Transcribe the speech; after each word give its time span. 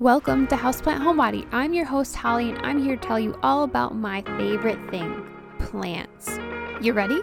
Welcome 0.00 0.46
to 0.46 0.56
Houseplant 0.56 1.00
Homebody. 1.00 1.46
I'm 1.52 1.74
your 1.74 1.84
host, 1.84 2.16
Holly, 2.16 2.48
and 2.48 2.58
I'm 2.64 2.82
here 2.82 2.96
to 2.96 3.06
tell 3.06 3.20
you 3.20 3.38
all 3.42 3.64
about 3.64 3.94
my 3.94 4.22
favorite 4.22 4.78
thing 4.90 5.26
plants. 5.58 6.38
You 6.80 6.94
ready? 6.94 7.20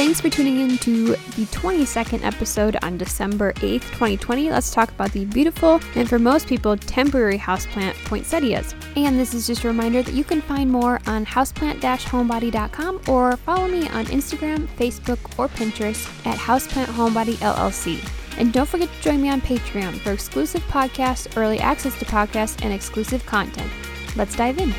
Thanks 0.00 0.18
for 0.18 0.30
tuning 0.30 0.60
in 0.60 0.78
to 0.78 1.08
the 1.08 1.44
22nd 1.52 2.24
episode 2.24 2.78
on 2.80 2.96
December 2.96 3.52
8th, 3.56 3.82
2020. 3.90 4.48
Let's 4.48 4.70
talk 4.70 4.88
about 4.88 5.12
the 5.12 5.26
beautiful 5.26 5.78
and 5.94 6.08
for 6.08 6.18
most 6.18 6.46
people 6.46 6.74
temporary 6.74 7.36
houseplant 7.36 7.92
poinsettias. 8.06 8.74
And 8.96 9.20
this 9.20 9.34
is 9.34 9.46
just 9.46 9.62
a 9.62 9.68
reminder 9.68 10.02
that 10.02 10.14
you 10.14 10.24
can 10.24 10.40
find 10.40 10.70
more 10.70 11.02
on 11.06 11.26
houseplant-homebody.com 11.26 13.02
or 13.08 13.36
follow 13.36 13.68
me 13.68 13.90
on 13.90 14.06
Instagram, 14.06 14.68
Facebook, 14.78 15.38
or 15.38 15.48
Pinterest 15.48 16.08
at 16.26 16.38
Houseplant 16.38 16.86
Homebody 16.86 17.34
LLC. 17.34 18.02
And 18.38 18.54
don't 18.54 18.70
forget 18.70 18.90
to 18.90 19.02
join 19.02 19.20
me 19.20 19.28
on 19.28 19.42
Patreon 19.42 19.98
for 19.98 20.12
exclusive 20.12 20.62
podcasts, 20.68 21.36
early 21.36 21.58
access 21.58 21.98
to 21.98 22.06
podcasts, 22.06 22.64
and 22.64 22.72
exclusive 22.72 23.26
content. 23.26 23.70
Let's 24.16 24.34
dive 24.34 24.60
in. 24.60 24.72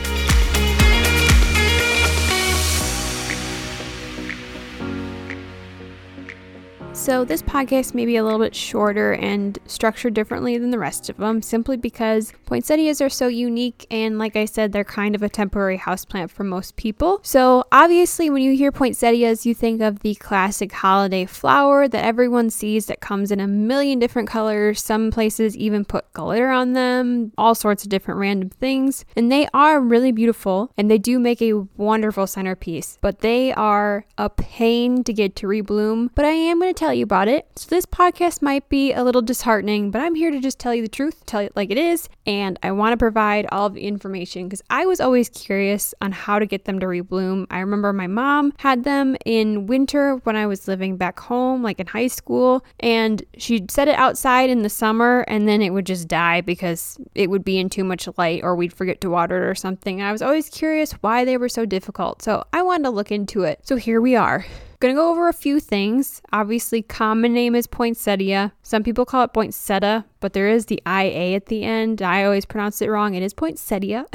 So, 7.01 7.25
this 7.25 7.41
podcast 7.41 7.95
may 7.95 8.05
be 8.05 8.17
a 8.17 8.23
little 8.23 8.37
bit 8.37 8.53
shorter 8.53 9.13
and 9.13 9.57
structured 9.65 10.13
differently 10.13 10.59
than 10.59 10.69
the 10.69 10.77
rest 10.77 11.09
of 11.09 11.17
them 11.17 11.41
simply 11.41 11.75
because 11.75 12.31
poinsettias 12.45 13.01
are 13.01 13.09
so 13.09 13.27
unique 13.27 13.87
and, 13.89 14.19
like 14.19 14.35
I 14.35 14.45
said, 14.45 14.71
they're 14.71 14.83
kind 14.83 15.15
of 15.15 15.23
a 15.23 15.29
temporary 15.29 15.79
houseplant 15.79 16.29
for 16.29 16.43
most 16.43 16.75
people. 16.75 17.19
So, 17.23 17.63
obviously, 17.71 18.29
when 18.29 18.43
you 18.43 18.55
hear 18.55 18.71
poinsettias, 18.71 19.47
you 19.47 19.55
think 19.55 19.81
of 19.81 20.01
the 20.01 20.13
classic 20.13 20.71
holiday 20.73 21.25
flower 21.25 21.87
that 21.87 22.05
everyone 22.05 22.51
sees 22.51 22.85
that 22.85 23.01
comes 23.01 23.31
in 23.31 23.39
a 23.39 23.47
million 23.47 23.97
different 23.97 24.29
colors. 24.29 24.79
Some 24.79 25.09
places 25.09 25.57
even 25.57 25.85
put 25.85 26.13
glitter 26.13 26.51
on 26.51 26.73
them, 26.73 27.31
all 27.35 27.55
sorts 27.55 27.83
of 27.83 27.89
different 27.89 28.19
random 28.19 28.49
things. 28.49 29.05
And 29.15 29.31
they 29.31 29.47
are 29.55 29.81
really 29.81 30.11
beautiful 30.11 30.71
and 30.77 30.91
they 30.91 30.99
do 30.99 31.17
make 31.17 31.41
a 31.41 31.65
wonderful 31.77 32.27
centerpiece, 32.27 32.99
but 33.01 33.21
they 33.21 33.51
are 33.53 34.05
a 34.19 34.29
pain 34.29 35.03
to 35.05 35.11
get 35.11 35.35
to 35.37 35.47
rebloom. 35.47 36.11
But 36.13 36.25
I 36.25 36.33
am 36.33 36.59
going 36.59 36.71
to 36.71 36.79
tell 36.79 36.90
tell 36.91 36.97
you 36.97 37.03
about 37.05 37.29
it. 37.29 37.47
So, 37.55 37.69
this 37.69 37.85
podcast 37.85 38.41
might 38.41 38.67
be 38.67 38.91
a 38.91 39.01
little 39.01 39.21
disheartening, 39.21 39.91
but 39.91 40.01
I'm 40.01 40.13
here 40.13 40.29
to 40.29 40.41
just 40.41 40.59
tell 40.59 40.75
you 40.75 40.81
the 40.81 40.89
truth, 40.89 41.25
tell 41.25 41.39
it 41.39 41.53
like 41.55 41.71
it 41.71 41.77
is, 41.77 42.09
and 42.25 42.59
I 42.63 42.73
want 42.73 42.91
to 42.91 42.97
provide 42.97 43.47
all 43.49 43.69
the 43.69 43.87
information 43.87 44.49
because 44.49 44.61
I 44.69 44.85
was 44.85 44.99
always 44.99 45.29
curious 45.29 45.93
on 46.01 46.11
how 46.11 46.37
to 46.37 46.45
get 46.45 46.65
them 46.65 46.79
to 46.81 46.85
rebloom. 46.85 47.47
I 47.49 47.59
remember 47.59 47.93
my 47.93 48.07
mom 48.07 48.51
had 48.59 48.83
them 48.83 49.15
in 49.25 49.67
winter 49.67 50.17
when 50.25 50.35
I 50.35 50.47
was 50.47 50.67
living 50.67 50.97
back 50.97 51.17
home, 51.17 51.63
like 51.63 51.79
in 51.79 51.87
high 51.87 52.07
school, 52.07 52.65
and 52.81 53.23
she'd 53.37 53.71
set 53.71 53.87
it 53.87 53.95
outside 53.95 54.49
in 54.49 54.61
the 54.61 54.69
summer 54.69 55.21
and 55.29 55.47
then 55.47 55.61
it 55.61 55.69
would 55.69 55.85
just 55.85 56.09
die 56.09 56.41
because 56.41 56.97
it 57.15 57.29
would 57.29 57.45
be 57.45 57.57
in 57.57 57.69
too 57.69 57.85
much 57.85 58.09
light 58.17 58.43
or 58.43 58.53
we'd 58.53 58.73
forget 58.73 58.99
to 58.99 59.09
water 59.09 59.37
it 59.37 59.49
or 59.49 59.55
something. 59.55 60.01
And 60.01 60.09
I 60.09 60.11
was 60.11 60.21
always 60.21 60.49
curious 60.49 60.91
why 60.93 61.23
they 61.23 61.37
were 61.37 61.47
so 61.47 61.65
difficult. 61.65 62.21
So, 62.21 62.43
I 62.51 62.61
wanted 62.63 62.83
to 62.83 62.89
look 62.89 63.11
into 63.11 63.43
it. 63.43 63.61
So, 63.63 63.77
here 63.77 64.01
we 64.01 64.17
are. 64.17 64.45
Gonna 64.81 64.95
go 64.95 65.11
over 65.11 65.29
a 65.29 65.33
few 65.33 65.59
things. 65.59 66.23
Obviously, 66.33 66.81
common 66.81 67.35
name 67.35 67.53
is 67.53 67.67
poinsettia. 67.67 68.51
Some 68.63 68.81
people 68.81 69.05
call 69.05 69.23
it 69.23 69.31
poinsettia, 69.31 70.05
but 70.19 70.33
there 70.33 70.49
is 70.49 70.65
the 70.65 70.81
IA 70.87 71.35
at 71.35 71.45
the 71.45 71.63
end. 71.63 72.01
I 72.01 72.23
always 72.23 72.45
pronounce 72.45 72.81
it 72.81 72.89
wrong. 72.89 73.13
It 73.13 73.21
is 73.21 73.31
poinsettia. 73.31 74.07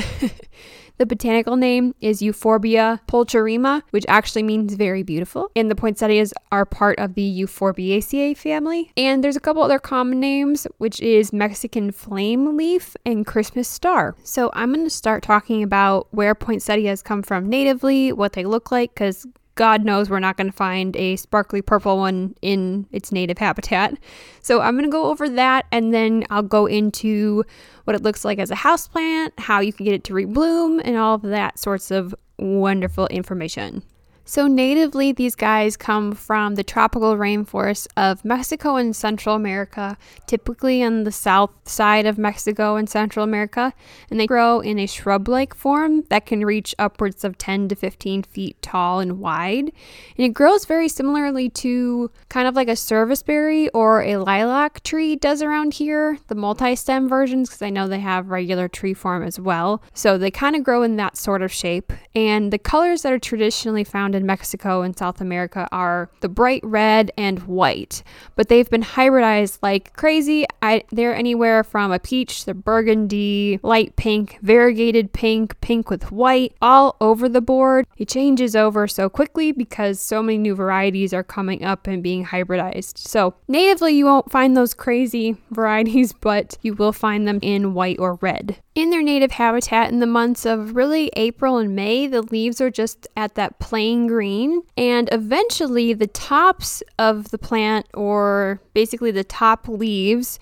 the 0.99 1.07
botanical 1.07 1.55
name 1.55 1.95
is 2.01 2.21
Euphorbia 2.21 3.01
pulcherrima, 3.07 3.83
which 3.91 4.05
actually 4.09 4.43
means 4.43 4.75
very 4.75 5.05
beautiful. 5.05 5.53
And 5.55 5.71
the 5.71 5.77
poinsettias 5.77 6.35
are 6.51 6.67
part 6.67 6.99
of 6.99 7.15
the 7.15 7.43
Euphorbiaceae 7.43 8.37
family. 8.37 8.91
And 8.97 9.23
there's 9.23 9.37
a 9.37 9.41
couple 9.41 9.63
other 9.63 9.79
common 9.79 10.19
names, 10.19 10.67
which 10.79 10.99
is 11.01 11.33
Mexican 11.33 11.93
flame 11.93 12.57
leaf 12.57 12.97
and 13.07 13.25
Christmas 13.25 13.69
star. 13.69 14.17
So 14.25 14.51
I'm 14.53 14.75
to 14.75 14.91
start 14.91 15.23
talking 15.23 15.63
about 15.63 16.09
where 16.11 16.35
poinsettias 16.35 17.03
come 17.03 17.23
from 17.23 17.49
natively, 17.49 18.13
what 18.13 18.33
they 18.33 18.45
look 18.45 18.73
like, 18.73 18.95
because 18.95 19.29
God 19.57 19.85
knows 19.85 20.09
we're 20.09 20.21
not 20.21 20.37
going 20.37 20.47
to 20.47 20.57
find 20.57 20.97
a 20.97 21.17
sparkly 21.17 21.61
purple 21.61 21.99
one 21.99 22.35
in 22.43 22.87
its 22.93 23.11
native 23.11 23.39
habitat. 23.39 23.95
So 24.41 24.61
I'm 24.61 24.75
going 24.75 24.85
to 24.85 24.91
go 24.91 25.07
over 25.07 25.29
that 25.31 25.67
and 25.73 25.93
then 25.93 26.25
I'll 26.31 26.43
go 26.43 26.67
into 26.67 27.45
what 27.85 27.97
it 27.97 28.03
looks 28.03 28.25
like 28.25 28.39
as 28.39 28.51
a 28.51 28.55
houseplant, 28.55 29.33
how 29.39 29.61
you 29.61 29.73
can 29.73 29.85
get 29.85 29.95
it 29.95 30.05
to 30.05 30.13
rebloom, 30.13 30.81
and 30.85 30.97
all 30.97 31.15
of 31.15 31.23
that 31.23 31.59
sorts 31.59 31.91
of 31.91 32.15
wonderful 32.39 33.07
information. 33.09 33.83
So, 34.29 34.49
natively, 34.49 35.13
these 35.13 35.37
guys 35.37 35.77
come 35.77 36.11
from 36.11 36.57
the 36.57 36.65
tropical 36.65 37.15
rainforests 37.17 37.87
of 37.97 38.25
Mexico 38.25 38.75
and 38.75 38.95
Central 38.95 39.37
America, 39.37 39.97
typically 40.27 40.83
on 40.83 41.05
the 41.05 41.13
south 41.13 41.53
side 41.65 42.07
of 42.07 42.19
Mexico 42.19 42.75
and 42.75 42.91
Central 42.91 43.23
America, 43.23 43.73
and 44.11 44.19
they 44.19 44.27
grow 44.27 44.59
in 44.59 44.81
a 44.81 44.87
shrub 44.87 45.29
like 45.29 45.55
form 45.55 46.03
that 46.11 46.27
can 46.27 46.45
reach 46.45 46.75
upwards 46.77 47.23
of 47.23 47.39
10 47.39 47.69
to 47.69 47.77
15 47.77 48.25
feet 48.25 48.61
tall 48.61 48.99
and 48.99 49.21
wide. 49.21 49.71
And 50.19 50.27
it 50.27 50.35
grows 50.35 50.65
very 50.65 50.89
similarly 50.89 51.49
to 51.51 52.11
kind 52.29 52.49
of 52.49 52.57
like 52.57 52.69
a 52.69 52.75
serviceberry 52.75 53.69
or 53.69 54.03
a 54.03 54.17
lilac 54.17 54.83
tree 54.83 55.15
does 55.15 55.41
around 55.41 55.75
here, 55.75 56.19
the 56.27 56.35
multi 56.35 56.75
stem 56.75 57.09
versions, 57.09 57.49
because 57.49 57.63
I 57.63 57.71
know 57.71 57.87
they 57.87 58.01
have 58.01 58.29
regular 58.31 58.67
tree 58.67 58.93
form 58.93 59.23
as 59.23 59.39
well. 59.39 59.85
So, 59.95 60.19
they 60.19 60.33
kind 60.33 60.57
of 60.57 60.65
grow 60.65 60.83
in 60.83 60.97
that 60.97 61.17
sort 61.17 61.43
of 61.43 61.53
shape. 61.53 61.93
And 62.13 62.53
the 62.53 62.59
colors 62.59 63.03
that 63.03 63.13
are 63.13 63.21
traditionally 63.21 63.85
found 63.85 64.16
in 64.17 64.27
Mexico 64.27 64.83
and 64.83 64.99
South 64.99 65.21
America 65.21 65.69
are 65.71 66.11
the 66.21 66.29
bright 66.29 66.63
red 66.65 67.13
and 67.17 67.41
white, 67.41 68.03
but 68.35 68.49
they've 68.49 68.69
been 68.69 68.83
hybridized 68.83 69.59
like 69.63 69.93
crazy. 69.95 70.47
I, 70.63 70.83
they're 70.91 71.15
anywhere 71.15 71.63
from 71.63 71.93
a 71.93 71.99
peach 71.99 72.45
to 72.45 72.55
burgundy, 72.55 73.61
light 73.63 73.97
pink, 73.97 74.39
variegated 74.43 75.13
pink, 75.13 75.61
pink 75.61 75.91
with 75.91 76.11
white, 76.11 76.55
all 76.61 76.97
over 77.01 77.29
the 77.29 77.41
board. 77.41 77.87
It 77.97 78.09
changes 78.09 78.57
over 78.57 78.89
so 78.89 79.09
quickly 79.09 79.53
because 79.53 80.01
so 80.01 80.23
many 80.23 80.39
new 80.39 80.55
varieties 80.55 81.13
are 81.13 81.23
coming 81.23 81.65
up 81.65 81.87
and 81.87 82.03
being 82.03 82.25
hybridized. 82.25 82.99
So, 82.99 83.35
natively, 83.49 83.95
you 83.95 84.07
won't 84.07 84.31
find 84.31 84.57
those 84.57 84.75
crazy 84.75 85.37
varieties, 85.51 86.13
but 86.13 86.57
you 86.63 86.75
will 86.75 86.93
find 86.93 87.29
them 87.29 87.39
in 87.43 87.75
white 87.75 87.99
or 87.99 88.15
red. 88.17 88.57
In 88.75 88.91
their 88.91 89.03
native 89.03 89.33
habitat 89.33 89.91
in 89.91 90.01
the 90.01 90.07
months 90.07 90.45
of 90.45 90.77
really 90.77 91.11
April 91.17 91.57
and 91.57 91.75
May, 91.75 92.07
the 92.07 92.21
leaves 92.21 92.61
are 92.61 92.71
just 92.71 93.07
at 93.17 93.35
that 93.35 93.59
plain 93.59 94.06
green, 94.07 94.63
and 94.77 95.09
eventually 95.13 95.93
the 95.93 96.07
tops 96.07 96.83
of 96.99 97.31
the 97.31 97.39
plant, 97.39 97.87
or 97.95 98.61
basically 98.75 99.11
the 99.11 99.25
top 99.25 99.69
leaves, 99.69 100.39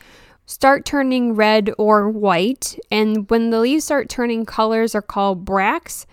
start 0.46 0.84
turning 0.84 1.34
red 1.34 1.70
or 1.78 2.08
white. 2.08 2.78
And 2.90 3.28
when 3.30 3.50
the 3.50 3.60
leaves 3.60 3.84
start 3.84 4.08
turning 4.08 4.44
colors, 4.44 4.94
are 4.94 5.02
called 5.02 5.44
bracts, 5.44 6.06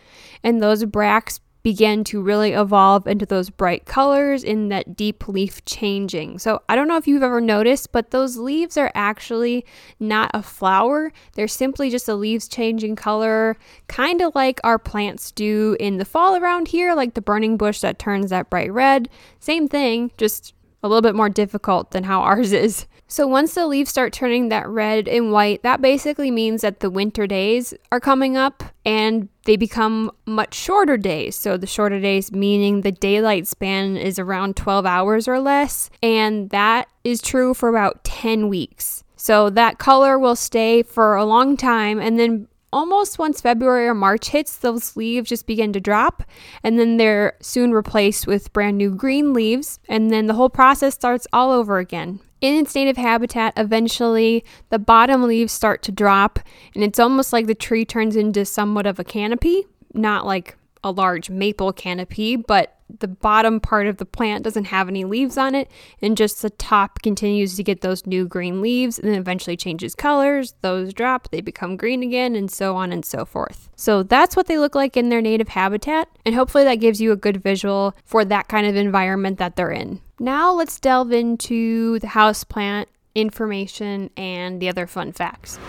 and 0.43 0.61
those 0.61 0.85
bracts 0.85 1.39
begin 1.63 2.03
to 2.05 2.21
really 2.21 2.53
evolve 2.53 3.07
into 3.07 3.25
those 3.25 3.49
bright 3.49 3.85
colors 3.85 4.43
in 4.43 4.69
that 4.69 4.95
deep 4.95 5.27
leaf 5.27 5.63
changing. 5.65 6.39
So, 6.39 6.61
I 6.69 6.75
don't 6.75 6.87
know 6.87 6.97
if 6.97 7.07
you've 7.07 7.23
ever 7.23 7.41
noticed, 7.41 7.91
but 7.91 8.11
those 8.11 8.37
leaves 8.37 8.77
are 8.77 8.91
actually 8.95 9.65
not 9.99 10.31
a 10.33 10.41
flower. 10.41 11.11
They're 11.33 11.47
simply 11.47 11.89
just 11.89 12.05
the 12.05 12.15
leaves 12.15 12.47
changing 12.47 12.95
color, 12.95 13.57
kind 13.87 14.21
of 14.21 14.33
like 14.35 14.59
our 14.63 14.79
plants 14.79 15.31
do 15.31 15.75
in 15.79 15.97
the 15.97 16.05
fall 16.05 16.35
around 16.35 16.69
here, 16.69 16.93
like 16.93 17.13
the 17.13 17.21
burning 17.21 17.57
bush 17.57 17.79
that 17.81 17.99
turns 17.99 18.29
that 18.29 18.49
bright 18.49 18.71
red. 18.71 19.09
Same 19.39 19.67
thing, 19.67 20.11
just 20.17 20.53
a 20.83 20.87
little 20.87 21.01
bit 21.01 21.15
more 21.15 21.29
difficult 21.29 21.91
than 21.91 22.03
how 22.03 22.21
ours 22.21 22.51
is. 22.51 22.87
So 23.11 23.27
once 23.27 23.55
the 23.55 23.67
leaves 23.67 23.89
start 23.89 24.13
turning 24.13 24.47
that 24.47 24.69
red 24.69 25.09
and 25.09 25.33
white, 25.33 25.63
that 25.63 25.81
basically 25.81 26.31
means 26.31 26.61
that 26.61 26.79
the 26.79 26.89
winter 26.89 27.27
days 27.27 27.73
are 27.91 27.99
coming 27.99 28.37
up 28.37 28.63
and 28.85 29.27
they 29.43 29.57
become 29.57 30.11
much 30.25 30.53
shorter 30.53 30.95
days. 30.95 31.35
So 31.35 31.57
the 31.57 31.67
shorter 31.67 31.99
days 31.99 32.31
meaning 32.31 32.81
the 32.81 32.91
daylight 32.93 33.47
span 33.47 33.97
is 33.97 34.17
around 34.17 34.55
12 34.55 34.85
hours 34.85 35.27
or 35.27 35.41
less, 35.41 35.89
and 36.01 36.51
that 36.51 36.87
is 37.03 37.21
true 37.21 37.53
for 37.53 37.67
about 37.67 38.01
10 38.05 38.47
weeks. 38.47 39.03
So 39.17 39.49
that 39.49 39.77
color 39.77 40.17
will 40.17 40.37
stay 40.37 40.81
for 40.81 41.17
a 41.17 41.25
long 41.25 41.57
time 41.57 41.99
and 41.99 42.17
then 42.17 42.47
almost 42.73 43.19
once 43.19 43.41
February 43.41 43.87
or 43.87 43.93
March 43.93 44.29
hits, 44.29 44.57
those 44.57 44.95
leaves 44.95 45.29
just 45.29 45.47
begin 45.47 45.73
to 45.73 45.79
drop, 45.79 46.23
and 46.63 46.79
then 46.79 46.97
they're 46.97 47.37
soon 47.41 47.71
replaced 47.73 48.27
with 48.27 48.53
brand 48.53 48.77
new 48.77 48.93
green 48.93 49.33
leaves, 49.33 49.79
and 49.87 50.11
then 50.11 50.27
the 50.27 50.33
whole 50.33 50.49
process 50.49 50.93
starts 50.93 51.27
all 51.33 51.51
over 51.51 51.77
again. 51.77 52.19
In 52.39 52.55
its 52.55 52.73
native 52.73 52.97
habitat, 52.97 53.53
eventually 53.55 54.43
the 54.69 54.79
bottom 54.79 55.23
leaves 55.23 55.53
start 55.53 55.83
to 55.83 55.91
drop, 55.91 56.39
and 56.73 56.83
it's 56.83 56.99
almost 56.99 57.31
like 57.31 57.47
the 57.47 57.55
tree 57.55 57.85
turns 57.85 58.15
into 58.15 58.45
somewhat 58.45 58.87
of 58.87 58.99
a 58.99 59.03
canopy, 59.03 59.65
not 59.93 60.25
like 60.25 60.57
a 60.83 60.91
large 60.91 61.29
maple 61.29 61.71
canopy, 61.71 62.35
but 62.35 62.79
the 62.99 63.07
bottom 63.07 63.59
part 63.59 63.87
of 63.87 63.97
the 63.97 64.05
plant 64.05 64.43
doesn't 64.43 64.65
have 64.65 64.87
any 64.87 65.03
leaves 65.03 65.37
on 65.37 65.55
it, 65.55 65.69
and 66.01 66.17
just 66.17 66.41
the 66.41 66.49
top 66.49 67.01
continues 67.01 67.55
to 67.55 67.63
get 67.63 67.81
those 67.81 68.05
new 68.05 68.27
green 68.27 68.61
leaves 68.61 68.99
and 68.99 69.07
then 69.07 69.19
eventually 69.19 69.57
changes 69.57 69.95
colors. 69.95 70.53
Those 70.61 70.93
drop, 70.93 71.29
they 71.31 71.41
become 71.41 71.77
green 71.77 72.03
again, 72.03 72.35
and 72.35 72.51
so 72.51 72.75
on 72.75 72.91
and 72.91 73.05
so 73.05 73.25
forth. 73.25 73.69
So 73.75 74.03
that's 74.03 74.35
what 74.35 74.47
they 74.47 74.57
look 74.57 74.75
like 74.75 74.97
in 74.97 75.09
their 75.09 75.21
native 75.21 75.49
habitat, 75.49 76.09
and 76.25 76.35
hopefully 76.35 76.63
that 76.65 76.75
gives 76.75 77.01
you 77.01 77.11
a 77.11 77.15
good 77.15 77.41
visual 77.41 77.95
for 78.03 78.25
that 78.25 78.47
kind 78.47 78.67
of 78.67 78.75
environment 78.75 79.37
that 79.39 79.55
they're 79.55 79.71
in. 79.71 80.01
Now 80.19 80.53
let's 80.53 80.79
delve 80.79 81.11
into 81.11 81.99
the 81.99 82.07
houseplant 82.07 82.85
information 83.15 84.09
and 84.15 84.61
the 84.61 84.69
other 84.69 84.87
fun 84.87 85.11
facts. 85.11 85.59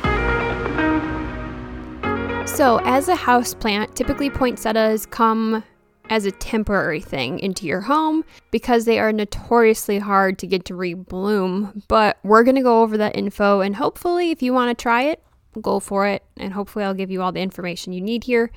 So, 2.44 2.80
as 2.84 3.08
a 3.08 3.14
houseplant, 3.14 3.94
typically 3.94 4.28
poinsettias 4.28 5.06
come 5.06 5.64
as 6.10 6.26
a 6.26 6.30
temporary 6.30 7.00
thing 7.00 7.38
into 7.38 7.66
your 7.66 7.82
home 7.82 8.24
because 8.50 8.84
they 8.84 8.98
are 8.98 9.12
notoriously 9.12 9.98
hard 9.98 10.38
to 10.38 10.46
get 10.46 10.64
to 10.66 10.74
rebloom. 10.74 11.82
But 11.88 12.18
we're 12.22 12.44
going 12.44 12.56
to 12.56 12.62
go 12.62 12.82
over 12.82 12.96
that 12.98 13.16
info, 13.16 13.60
and 13.60 13.76
hopefully, 13.76 14.30
if 14.30 14.42
you 14.42 14.52
want 14.52 14.76
to 14.76 14.80
try 14.80 15.02
it, 15.04 15.22
go 15.60 15.80
for 15.80 16.06
it. 16.06 16.22
And 16.36 16.52
hopefully, 16.52 16.84
I'll 16.84 16.94
give 16.94 17.10
you 17.10 17.22
all 17.22 17.32
the 17.32 17.40
information 17.40 17.92
you 17.92 18.00
need 18.00 18.24
here. 18.24 18.50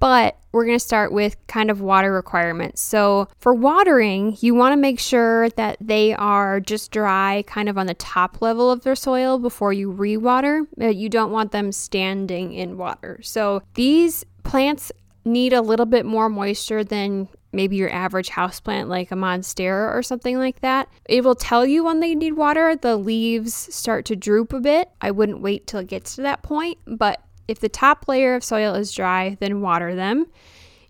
But 0.00 0.38
we're 0.52 0.64
going 0.64 0.78
to 0.78 0.84
start 0.84 1.12
with 1.12 1.36
kind 1.48 1.72
of 1.72 1.80
water 1.80 2.12
requirements. 2.12 2.80
So, 2.80 3.28
for 3.40 3.52
watering, 3.52 4.36
you 4.40 4.54
want 4.54 4.72
to 4.72 4.76
make 4.76 5.00
sure 5.00 5.50
that 5.50 5.76
they 5.80 6.14
are 6.14 6.60
just 6.60 6.92
dry, 6.92 7.42
kind 7.48 7.68
of 7.68 7.76
on 7.76 7.86
the 7.86 7.94
top 7.94 8.40
level 8.40 8.70
of 8.70 8.84
their 8.84 8.94
soil 8.94 9.40
before 9.40 9.72
you 9.72 9.90
rewater. 9.90 10.66
Uh, 10.80 10.86
you 10.86 11.08
don't 11.08 11.32
want 11.32 11.50
them 11.50 11.72
standing 11.72 12.52
in 12.52 12.76
water. 12.76 13.18
So, 13.22 13.62
these 13.74 14.24
plants 14.44 14.92
need 15.28 15.52
a 15.52 15.62
little 15.62 15.86
bit 15.86 16.04
more 16.04 16.28
moisture 16.28 16.82
than 16.82 17.28
maybe 17.52 17.76
your 17.76 17.90
average 17.90 18.30
houseplant 18.30 18.88
like 18.88 19.10
a 19.10 19.14
monstera 19.14 19.94
or 19.94 20.02
something 20.02 20.38
like 20.38 20.60
that. 20.60 20.88
It 21.08 21.24
will 21.24 21.34
tell 21.34 21.64
you 21.64 21.84
when 21.84 22.00
they 22.00 22.14
need 22.14 22.32
water. 22.32 22.76
The 22.76 22.96
leaves 22.96 23.54
start 23.54 24.04
to 24.06 24.16
droop 24.16 24.52
a 24.52 24.60
bit. 24.60 24.90
I 25.00 25.10
wouldn't 25.10 25.40
wait 25.40 25.66
till 25.66 25.80
it 25.80 25.86
gets 25.86 26.16
to 26.16 26.22
that 26.22 26.42
point, 26.42 26.78
but 26.86 27.22
if 27.46 27.60
the 27.60 27.68
top 27.68 28.06
layer 28.08 28.34
of 28.34 28.44
soil 28.44 28.74
is 28.74 28.92
dry, 28.92 29.36
then 29.40 29.60
water 29.60 29.94
them. 29.94 30.26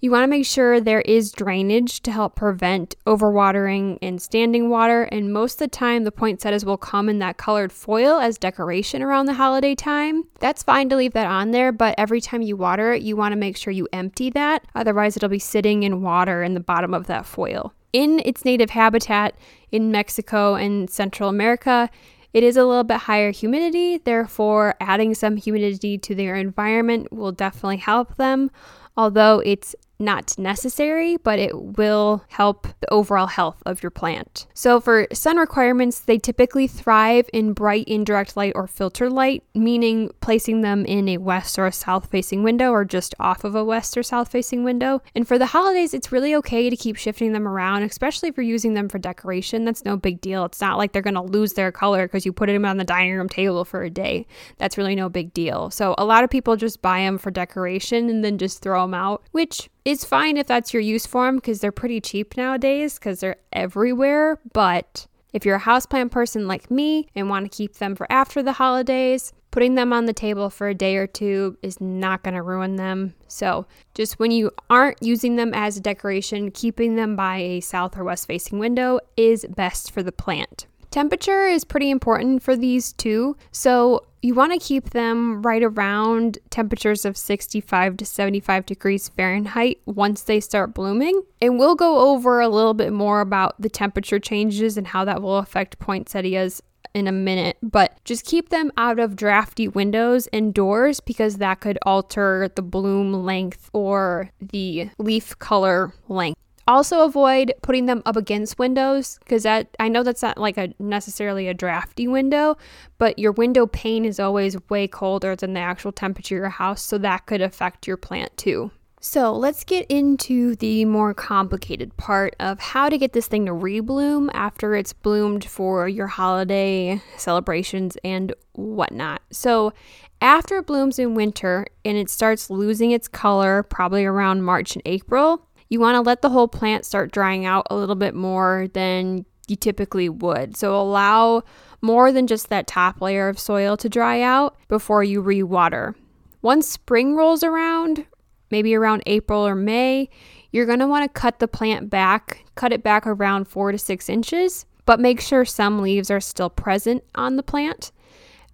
You 0.01 0.13
want 0.13 0.23
to 0.23 0.29
make 0.29 0.47
sure 0.47 0.81
there 0.81 1.01
is 1.01 1.33
drainage 1.33 2.03
to 2.03 2.13
help 2.13 2.37
prevent 2.37 2.95
overwatering 3.05 3.99
and 4.01 4.23
standing 4.23 4.71
water. 4.71 5.03
And 5.03 5.33
most 5.33 5.55
of 5.55 5.59
the 5.59 5.69
time, 5.69 6.05
the 6.05 6.13
poinsettias 6.13 6.65
will 6.65 6.77
come 6.77 7.09
in 7.09 7.19
that 7.19 7.37
colored 7.37 7.73
foil 7.73 8.21
as 8.21 8.39
decoration 8.39 9.03
around 9.03 9.27
the 9.27 9.35
holiday 9.35 9.75
time. 9.75 10.23
That's 10.39 10.63
fine 10.63 10.89
to 10.91 10.97
leave 10.97 11.15
that 11.15 11.27
on 11.27 11.51
there, 11.51 11.73
but 11.73 11.97
every 11.99 12.21
time 12.21 12.43
you 12.43 12.57
water 12.57 12.93
it, 12.93 13.03
you 13.03 13.17
want 13.17 13.33
to 13.33 13.37
make 13.37 13.57
sure 13.57 13.73
you 13.73 13.89
empty 13.93 14.31
that. 14.31 14.65
Otherwise, 14.77 15.17
it'll 15.17 15.29
be 15.29 15.41
sitting 15.41 15.83
in 15.83 16.01
water 16.01 16.45
in 16.45 16.55
the 16.55 16.61
bottom 16.61 16.95
of 16.95 17.09
that 17.09 17.27
foil. 17.27 17.75
In 17.93 18.23
its 18.25 18.45
native 18.45 18.71
habitat 18.71 19.35
in 19.73 19.91
Mexico 19.91 20.55
and 20.55 20.89
Central 20.89 21.29
America, 21.29 21.91
it 22.33 22.45
is 22.45 22.57
a 22.57 22.65
little 22.65 22.85
bit 22.85 22.99
higher 22.99 23.33
humidity, 23.33 23.99
therefore, 23.99 24.77
adding 24.81 25.15
some 25.15 25.37
humidity 25.37 25.99
to 25.99 26.15
their 26.15 26.37
environment 26.37 27.13
will 27.13 27.33
definitely 27.33 27.79
help 27.79 28.15
them. 28.17 28.53
Although 28.97 29.41
it's 29.45 29.75
not 29.99 30.39
necessary, 30.39 31.17
but 31.17 31.39
it 31.39 31.77
will 31.77 32.25
help 32.29 32.69
the 32.81 32.93
overall 32.93 33.27
health 33.27 33.63
of 33.67 33.83
your 33.83 33.91
plant. 33.91 34.47
So, 34.55 34.81
for 34.81 35.07
sun 35.13 35.37
requirements, 35.37 36.01
they 36.01 36.19
typically 36.19 36.67
thrive 36.67 37.29
in 37.33 37.53
bright 37.53 37.87
indirect 37.89 38.37
light 38.37 38.53
or 38.55 38.67
filtered 38.67 39.13
light, 39.13 39.43
meaning 39.55 40.11
placing 40.21 40.61
them 40.61 40.85
in 40.85 41.09
a 41.09 41.19
west 41.19 41.59
or 41.59 41.67
a 41.67 41.73
south 41.73 42.11
facing 42.11 42.43
window 42.43 42.71
or 42.71 42.85
just 42.85 43.15
off 43.19 43.45
of 43.45 43.55
a 43.55 43.65
west 43.65 43.97
or 43.97 44.03
south 44.03 44.31
facing 44.31 44.63
window. 44.65 45.03
And 45.15 45.27
for 45.27 45.39
the 45.39 45.47
holidays, 45.47 45.95
it's 45.95 46.13
really 46.13 46.35
okay 46.37 46.71
to 46.71 46.77
keep 46.77 46.97
shifting 46.97 47.33
them 47.33 47.49
around, 47.49 47.83
especially 47.83 48.29
if 48.29 48.37
you're 48.37 48.45
using 48.45 48.75
them 48.75 48.89
for 48.89 48.99
decoration. 48.99 49.65
That's 49.65 49.85
no 49.85 49.97
big 49.97 50.21
deal. 50.21 50.45
It's 50.45 50.61
not 50.61 50.79
like 50.79 50.93
they're 50.93 51.03
going 51.03 51.15
to 51.15 51.23
lose 51.23 51.55
their 51.55 51.73
color 51.73 52.07
because 52.07 52.25
you 52.25 52.33
put 52.33 52.47
them 52.47 52.65
on 52.65 52.77
the 52.77 52.85
dining 52.85 53.15
room 53.15 53.29
table 53.29 53.65
for 53.65 53.83
a 53.83 53.91
day. 53.91 54.27
That's 54.59 54.79
really 54.79 54.95
no 54.95 55.09
big 55.09 55.33
deal. 55.33 55.71
So, 55.71 55.95
a 55.99 56.05
lot 56.05 56.25
of 56.25 56.31
people 56.31 56.57
just 56.57 56.83
buy 56.83 57.01
them 57.01 57.19
for 57.19 57.31
decoration 57.31 58.09
and 58.09 58.25
then 58.25 58.39
just 58.39 58.63
throw 58.63 58.83
them 58.83 58.95
out, 58.95 59.23
which 59.33 59.69
it's 59.85 60.05
fine 60.05 60.37
if 60.37 60.47
that's 60.47 60.73
your 60.73 60.83
use 60.83 61.07
for 61.07 61.27
them 61.27 61.37
because 61.37 61.61
they're 61.61 61.73
pretty 61.73 62.01
cheap 62.01 62.37
nowadays 62.37 62.95
because 62.95 63.21
they're 63.21 63.37
everywhere. 63.53 64.39
But 64.53 65.07
if 65.33 65.45
you're 65.45 65.57
a 65.57 65.61
houseplant 65.61 66.11
person 66.11 66.47
like 66.47 66.71
me 66.71 67.09
and 67.15 67.29
want 67.29 67.51
to 67.51 67.57
keep 67.57 67.75
them 67.75 67.95
for 67.95 68.11
after 68.11 68.43
the 68.43 68.53
holidays, 68.53 69.33
putting 69.51 69.75
them 69.75 69.93
on 69.93 70.07
the 70.07 70.13
table 70.13 70.51
for 70.51 70.69
a 70.69 70.75
day 70.75 70.97
or 70.97 71.07
two 71.07 71.57
is 71.63 71.81
not 71.81 72.23
going 72.23 72.35
to 72.35 72.43
ruin 72.43 72.77
them. 72.77 73.15
So, 73.29 73.67
just 73.95 74.19
when 74.19 74.31
you 74.31 74.51
aren't 74.71 75.03
using 75.03 75.37
them 75.37 75.53
as 75.55 75.77
a 75.77 75.81
decoration, 75.81 76.51
keeping 76.51 76.97
them 76.97 77.17
by 77.17 77.39
a 77.39 77.61
south 77.61 77.97
or 77.97 78.05
west 78.05 78.27
facing 78.27 78.59
window 78.59 79.01
is 79.17 79.47
best 79.49 79.91
for 79.91 80.03
the 80.03 80.13
plant. 80.13 80.67
Temperature 80.91 81.47
is 81.47 81.65
pretty 81.65 81.91
important 81.91 82.43
for 82.43 82.57
these 82.57 82.93
too. 82.95 83.37
So, 83.53 84.05
you 84.23 84.35
want 84.35 84.53
to 84.53 84.59
keep 84.59 84.91
them 84.91 85.43
right 85.43 85.63
around 85.63 86.39
temperatures 86.51 87.05
of 87.05 87.17
65 87.17 87.97
to 87.99 88.05
75 88.05 88.67
degrees 88.67 89.09
Fahrenheit 89.09 89.81
once 89.87 90.23
they 90.23 90.41
start 90.41 90.75
blooming. 90.75 91.23
And 91.41 91.59
we'll 91.59 91.77
go 91.77 92.11
over 92.13 92.41
a 92.41 92.49
little 92.49 92.75
bit 92.75 92.93
more 92.93 93.21
about 93.21 93.61
the 93.61 93.69
temperature 93.69 94.19
changes 94.19 94.77
and 94.77 94.87
how 94.87 95.05
that 95.05 95.23
will 95.23 95.39
affect 95.39 95.79
poinsettias 95.79 96.63
in 96.95 97.07
a 97.07 97.13
minute, 97.13 97.59
but 97.63 98.03
just 98.05 98.25
keep 98.25 98.49
them 98.49 98.73
out 98.77 98.99
of 98.99 99.15
drafty 99.15 99.69
windows 99.69 100.27
and 100.29 100.55
doors 100.55 101.01
because 101.01 101.37
that 101.37 101.61
could 101.61 101.79
alter 101.83 102.51
the 102.57 102.63
bloom 102.63 103.13
length 103.13 103.71
or 103.73 104.31
the 104.41 104.91
leaf 104.99 105.39
color 105.39 105.93
length. 106.09 106.41
Also 106.69 107.03
avoid 107.03 107.55
putting 107.63 107.87
them 107.87 108.03
up 108.05 108.15
against 108.15 108.59
windows 108.59 109.19
because 109.25 109.43
that 109.45 109.75
I 109.81 109.89
know 109.89 110.03
that's 110.03 110.23
not 110.23 110.37
like 110.37 110.59
a 110.59 110.75
necessarily 110.79 111.49
a 111.49 111.55
drafty 111.55 112.07
window, 112.07 112.59
but 112.99 113.19
your 113.19 113.33
window 113.33 113.67
pane 113.67 114.05
is 114.05 114.21
always 114.21 114.57
way 114.69 114.87
colder 114.87 115.35
than 115.35 115.55
the 115.55 115.61
actual 115.61 115.93
temperature 115.93 116.37
of 116.37 116.41
your 116.41 116.51
house, 116.51 116.83
so 116.83 116.99
that 116.99 117.25
could 117.25 117.41
affect 117.41 117.87
your 117.87 117.97
plant 117.97 118.37
too. 118.37 118.71
So 119.01 119.33
let's 119.33 119.65
get 119.65 119.87
into 119.89 120.57
the 120.57 120.85
more 120.85 121.15
complicated 121.15 121.97
part 121.97 122.35
of 122.41 122.59
how 122.59 122.89
to 122.89 122.99
get 122.99 123.13
this 123.13 123.29
thing 123.29 123.47
to 123.47 123.53
rebloom 123.53 124.29
after 124.35 124.75
it's 124.75 124.93
bloomed 124.93 125.45
for 125.45 125.89
your 125.89 126.09
holiday 126.09 127.01
celebrations 127.17 127.97
and 128.05 128.35
whatnot. 128.55 129.23
So 129.31 129.73
after 130.21 130.59
it 130.59 130.67
blooms 130.67 130.99
in 130.99 131.15
winter 131.15 131.67
and 131.85 131.97
it 131.97 132.11
starts 132.11 132.51
losing 132.51 132.91
its 132.91 133.07
color, 133.07 133.63
probably 133.63 134.05
around 134.05 134.43
March 134.43 134.75
and 134.75 134.83
April, 134.85 135.47
you 135.69 135.81
want 135.81 135.97
to 135.97 136.01
let 136.01 136.23
the 136.23 136.31
whole 136.31 136.49
plant 136.49 136.85
start 136.85 137.13
drying 137.13 137.45
out 137.45 137.67
a 137.71 137.77
little 137.77 137.95
bit 137.95 138.15
more 138.15 138.69
than 138.73 139.25
you 139.49 139.57
typically 139.57 140.09
would. 140.09 140.57
So 140.57 140.79
allow 140.79 141.43
more 141.81 142.13
than 142.13 142.27
just 142.27 142.49
that 142.49 142.67
top 142.67 143.01
layer 143.01 143.29
of 143.29 143.39
soil 143.39 143.77
to 143.79 143.89
dry 143.89 144.21
out 144.21 144.57
before 144.69 145.05
you 145.05 145.21
rewater. 145.21 145.95
Once 146.43 146.69
spring 146.69 147.15
rolls 147.15 147.43
around, 147.43 148.07
maybe 148.51 148.75
around 148.75 149.03
April 149.07 149.47
or 149.47 149.55
May, 149.55 150.09
you're 150.53 150.67
going 150.67 150.79
to 150.79 150.87
want 150.87 151.05
to 151.05 151.21
cut 151.21 151.39
the 151.39 151.49
plant 151.49 151.91
back, 151.91 152.45
cut 152.55 152.73
it 152.73 152.83
back 152.83 153.07
around 153.07 153.47
four 153.49 153.73
to 153.73 153.79
six 153.79 154.09
inches, 154.09 154.67
but 154.87 155.01
make 155.01 155.21
sure 155.21 155.45
some 155.45 155.81
leaves 155.83 156.11
are 156.11 156.21
still 156.21 156.51
present 156.51 157.05
on 157.15 157.37
the 157.37 157.43
plant. 157.43 157.93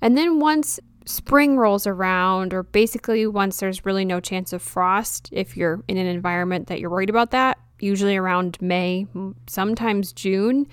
And 0.00 0.18
then 0.18 0.40
once 0.40 0.80
spring 1.06 1.56
rolls 1.56 1.86
around, 1.86 2.54
or 2.54 2.62
basically 2.62 3.26
once 3.26 3.60
there's 3.60 3.84
really 3.84 4.04
no 4.04 4.20
chance 4.20 4.52
of 4.52 4.62
frost, 4.62 5.28
if 5.32 5.56
you're 5.56 5.82
in 5.88 5.96
an 5.96 6.06
environment 6.06 6.66
that 6.68 6.80
you're 6.80 6.90
worried 6.90 7.10
about 7.10 7.30
that, 7.32 7.58
usually 7.80 8.16
around 8.16 8.56
May, 8.60 9.06
sometimes 9.46 10.12
June, 10.12 10.66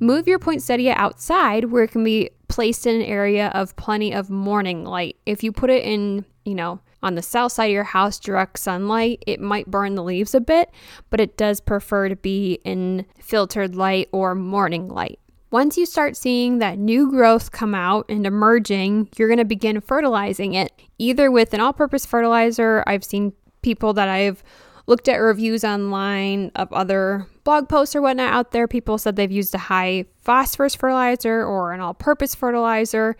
move 0.00 0.26
your 0.26 0.38
poinsettia 0.38 0.94
outside 0.96 1.66
where 1.66 1.84
it 1.84 1.92
can 1.92 2.04
be 2.04 2.30
placed 2.48 2.86
in 2.86 2.96
an 2.96 3.02
area 3.02 3.48
of 3.48 3.76
plenty 3.76 4.12
of 4.12 4.30
morning 4.30 4.84
light. 4.84 5.16
If 5.26 5.44
you 5.44 5.52
put 5.52 5.70
it 5.70 5.84
in, 5.84 6.24
you 6.44 6.54
know, 6.54 6.80
on 7.02 7.14
the 7.14 7.22
south 7.22 7.52
side 7.52 7.66
of 7.66 7.72
your 7.72 7.84
house, 7.84 8.18
direct 8.18 8.58
sunlight, 8.58 9.22
it 9.26 9.40
might 9.40 9.70
burn 9.70 9.94
the 9.94 10.02
leaves 10.02 10.34
a 10.34 10.40
bit, 10.40 10.70
but 11.10 11.20
it 11.20 11.36
does 11.36 11.60
prefer 11.60 12.08
to 12.08 12.16
be 12.16 12.58
in 12.64 13.06
filtered 13.20 13.76
light 13.76 14.08
or 14.12 14.34
morning 14.34 14.88
light. 14.88 15.20
Once 15.56 15.78
you 15.78 15.86
start 15.86 16.14
seeing 16.18 16.58
that 16.58 16.78
new 16.78 17.10
growth 17.10 17.50
come 17.50 17.74
out 17.74 18.04
and 18.10 18.26
emerging, 18.26 19.08
you're 19.16 19.26
going 19.26 19.38
to 19.38 19.44
begin 19.46 19.80
fertilizing 19.80 20.52
it 20.52 20.70
either 20.98 21.30
with 21.30 21.54
an 21.54 21.60
all 21.60 21.72
purpose 21.72 22.04
fertilizer. 22.04 22.84
I've 22.86 23.02
seen 23.02 23.32
people 23.62 23.94
that 23.94 24.06
I've 24.06 24.44
looked 24.86 25.08
at 25.08 25.16
reviews 25.16 25.64
online 25.64 26.52
of 26.56 26.70
other 26.74 27.26
blog 27.42 27.70
posts 27.70 27.96
or 27.96 28.02
whatnot 28.02 28.34
out 28.34 28.50
there. 28.50 28.68
People 28.68 28.98
said 28.98 29.16
they've 29.16 29.32
used 29.32 29.54
a 29.54 29.58
high 29.72 30.04
phosphorus 30.20 30.74
fertilizer 30.74 31.42
or 31.42 31.72
an 31.72 31.80
all 31.80 31.94
purpose 31.94 32.34
fertilizer 32.34 33.16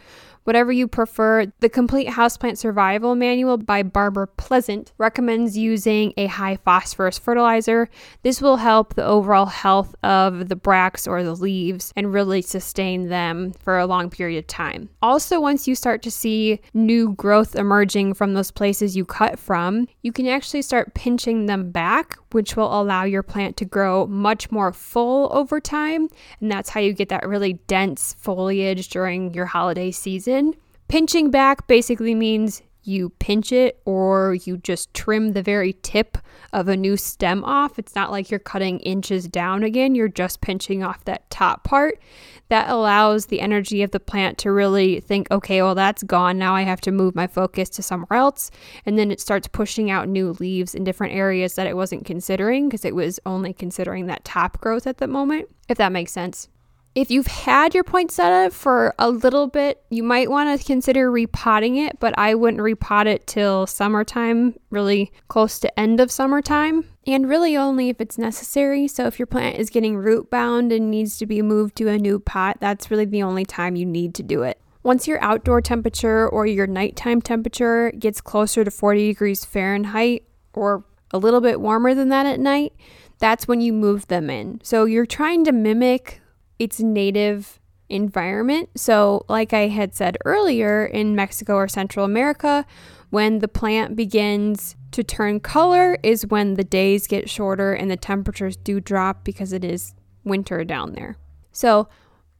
whatever 0.46 0.70
you 0.70 0.86
prefer. 0.86 1.46
The 1.60 1.68
Complete 1.68 2.06
Houseplant 2.06 2.56
Survival 2.56 3.16
Manual 3.16 3.58
by 3.58 3.82
Barbara 3.82 4.28
Pleasant 4.28 4.92
recommends 4.96 5.58
using 5.58 6.12
a 6.16 6.26
high 6.26 6.56
phosphorus 6.56 7.18
fertilizer. 7.18 7.88
This 8.22 8.40
will 8.40 8.56
help 8.56 8.94
the 8.94 9.04
overall 9.04 9.46
health 9.46 9.94
of 10.04 10.48
the 10.48 10.56
bracts 10.56 11.06
or 11.06 11.24
the 11.24 11.34
leaves 11.34 11.92
and 11.96 12.14
really 12.14 12.42
sustain 12.42 13.08
them 13.08 13.52
for 13.52 13.78
a 13.78 13.86
long 13.86 14.08
period 14.08 14.38
of 14.38 14.46
time. 14.46 14.88
Also, 15.02 15.40
once 15.40 15.66
you 15.66 15.74
start 15.74 16.00
to 16.02 16.10
see 16.10 16.60
new 16.74 17.12
growth 17.14 17.56
emerging 17.56 18.14
from 18.14 18.34
those 18.34 18.52
places 18.52 18.96
you 18.96 19.04
cut 19.04 19.38
from, 19.38 19.88
you 20.02 20.12
can 20.12 20.28
actually 20.28 20.62
start 20.62 20.94
pinching 20.94 21.46
them 21.46 21.72
back 21.72 22.16
which 22.36 22.54
will 22.54 22.78
allow 22.78 23.02
your 23.02 23.22
plant 23.22 23.56
to 23.56 23.64
grow 23.64 24.06
much 24.06 24.50
more 24.50 24.70
full 24.70 25.30
over 25.32 25.58
time. 25.58 26.06
And 26.38 26.52
that's 26.52 26.68
how 26.68 26.80
you 26.80 26.92
get 26.92 27.08
that 27.08 27.26
really 27.26 27.54
dense 27.66 28.14
foliage 28.18 28.88
during 28.88 29.32
your 29.32 29.46
holiday 29.46 29.90
season. 29.90 30.52
Pinching 30.88 31.30
back 31.30 31.66
basically 31.66 32.14
means 32.14 32.60
you 32.86 33.10
pinch 33.18 33.52
it 33.52 33.80
or 33.84 34.34
you 34.44 34.56
just 34.56 34.92
trim 34.94 35.32
the 35.32 35.42
very 35.42 35.74
tip 35.82 36.18
of 36.52 36.68
a 36.68 36.76
new 36.76 36.96
stem 36.96 37.44
off. 37.44 37.78
It's 37.78 37.94
not 37.94 38.10
like 38.10 38.30
you're 38.30 38.40
cutting 38.40 38.80
inches 38.80 39.28
down 39.28 39.62
again, 39.62 39.94
you're 39.94 40.08
just 40.08 40.40
pinching 40.40 40.82
off 40.82 41.04
that 41.04 41.28
top 41.30 41.64
part. 41.64 42.00
That 42.48 42.70
allows 42.70 43.26
the 43.26 43.40
energy 43.40 43.82
of 43.82 43.90
the 43.90 43.98
plant 43.98 44.38
to 44.38 44.52
really 44.52 45.00
think, 45.00 45.28
okay, 45.32 45.62
well, 45.62 45.74
that's 45.74 46.04
gone. 46.04 46.38
Now 46.38 46.54
I 46.54 46.62
have 46.62 46.80
to 46.82 46.92
move 46.92 47.16
my 47.16 47.26
focus 47.26 47.68
to 47.70 47.82
somewhere 47.82 48.16
else. 48.16 48.52
And 48.84 48.96
then 48.96 49.10
it 49.10 49.20
starts 49.20 49.48
pushing 49.48 49.90
out 49.90 50.08
new 50.08 50.30
leaves 50.38 50.74
in 50.74 50.84
different 50.84 51.14
areas 51.14 51.56
that 51.56 51.66
it 51.66 51.76
wasn't 51.76 52.06
considering 52.06 52.68
because 52.68 52.84
it 52.84 52.94
was 52.94 53.18
only 53.26 53.52
considering 53.52 54.06
that 54.06 54.24
top 54.24 54.60
growth 54.60 54.86
at 54.86 54.98
the 54.98 55.08
moment, 55.08 55.48
if 55.68 55.76
that 55.78 55.90
makes 55.90 56.12
sense. 56.12 56.48
If 56.96 57.10
you've 57.10 57.26
had 57.26 57.74
your 57.74 57.84
poinsettia 57.84 58.52
for 58.52 58.94
a 58.98 59.10
little 59.10 59.48
bit, 59.48 59.84
you 59.90 60.02
might 60.02 60.30
want 60.30 60.58
to 60.58 60.66
consider 60.66 61.10
repotting 61.10 61.76
it, 61.76 62.00
but 62.00 62.18
I 62.18 62.34
wouldn't 62.34 62.62
repot 62.62 63.04
it 63.04 63.26
till 63.26 63.66
summertime, 63.66 64.58
really 64.70 65.12
close 65.28 65.58
to 65.58 65.78
end 65.78 66.00
of 66.00 66.10
summertime, 66.10 66.86
and 67.06 67.28
really 67.28 67.54
only 67.54 67.90
if 67.90 68.00
it's 68.00 68.16
necessary. 68.16 68.88
So 68.88 69.06
if 69.06 69.18
your 69.18 69.26
plant 69.26 69.58
is 69.58 69.68
getting 69.68 69.98
root 69.98 70.30
bound 70.30 70.72
and 70.72 70.90
needs 70.90 71.18
to 71.18 71.26
be 71.26 71.42
moved 71.42 71.76
to 71.76 71.88
a 71.88 71.98
new 71.98 72.18
pot, 72.18 72.56
that's 72.60 72.90
really 72.90 73.04
the 73.04 73.22
only 73.22 73.44
time 73.44 73.76
you 73.76 73.84
need 73.84 74.14
to 74.14 74.22
do 74.22 74.42
it. 74.42 74.58
Once 74.82 75.06
your 75.06 75.22
outdoor 75.22 75.60
temperature 75.60 76.26
or 76.26 76.46
your 76.46 76.66
nighttime 76.66 77.20
temperature 77.20 77.92
gets 77.98 78.22
closer 78.22 78.64
to 78.64 78.70
40 78.70 79.08
degrees 79.08 79.44
Fahrenheit 79.44 80.26
or 80.54 80.82
a 81.10 81.18
little 81.18 81.42
bit 81.42 81.60
warmer 81.60 81.94
than 81.94 82.08
that 82.08 82.24
at 82.24 82.40
night, 82.40 82.72
that's 83.18 83.46
when 83.46 83.60
you 83.60 83.74
move 83.74 84.06
them 84.06 84.30
in. 84.30 84.62
So 84.62 84.86
you're 84.86 85.04
trying 85.04 85.44
to 85.44 85.52
mimic 85.52 86.22
its 86.58 86.80
native 86.80 87.60
environment. 87.88 88.70
So, 88.76 89.24
like 89.28 89.52
I 89.52 89.68
had 89.68 89.94
said 89.94 90.18
earlier, 90.24 90.84
in 90.84 91.14
Mexico 91.14 91.54
or 91.54 91.68
Central 91.68 92.04
America, 92.04 92.66
when 93.10 93.38
the 93.38 93.48
plant 93.48 93.96
begins 93.96 94.76
to 94.90 95.04
turn 95.04 95.40
color 95.40 95.96
is 96.02 96.26
when 96.26 96.54
the 96.54 96.64
days 96.64 97.06
get 97.06 97.30
shorter 97.30 97.72
and 97.72 97.90
the 97.90 97.96
temperatures 97.96 98.56
do 98.56 98.80
drop 98.80 99.24
because 99.24 99.52
it 99.52 99.64
is 99.64 99.94
winter 100.24 100.64
down 100.64 100.92
there. 100.92 101.16
So, 101.52 101.88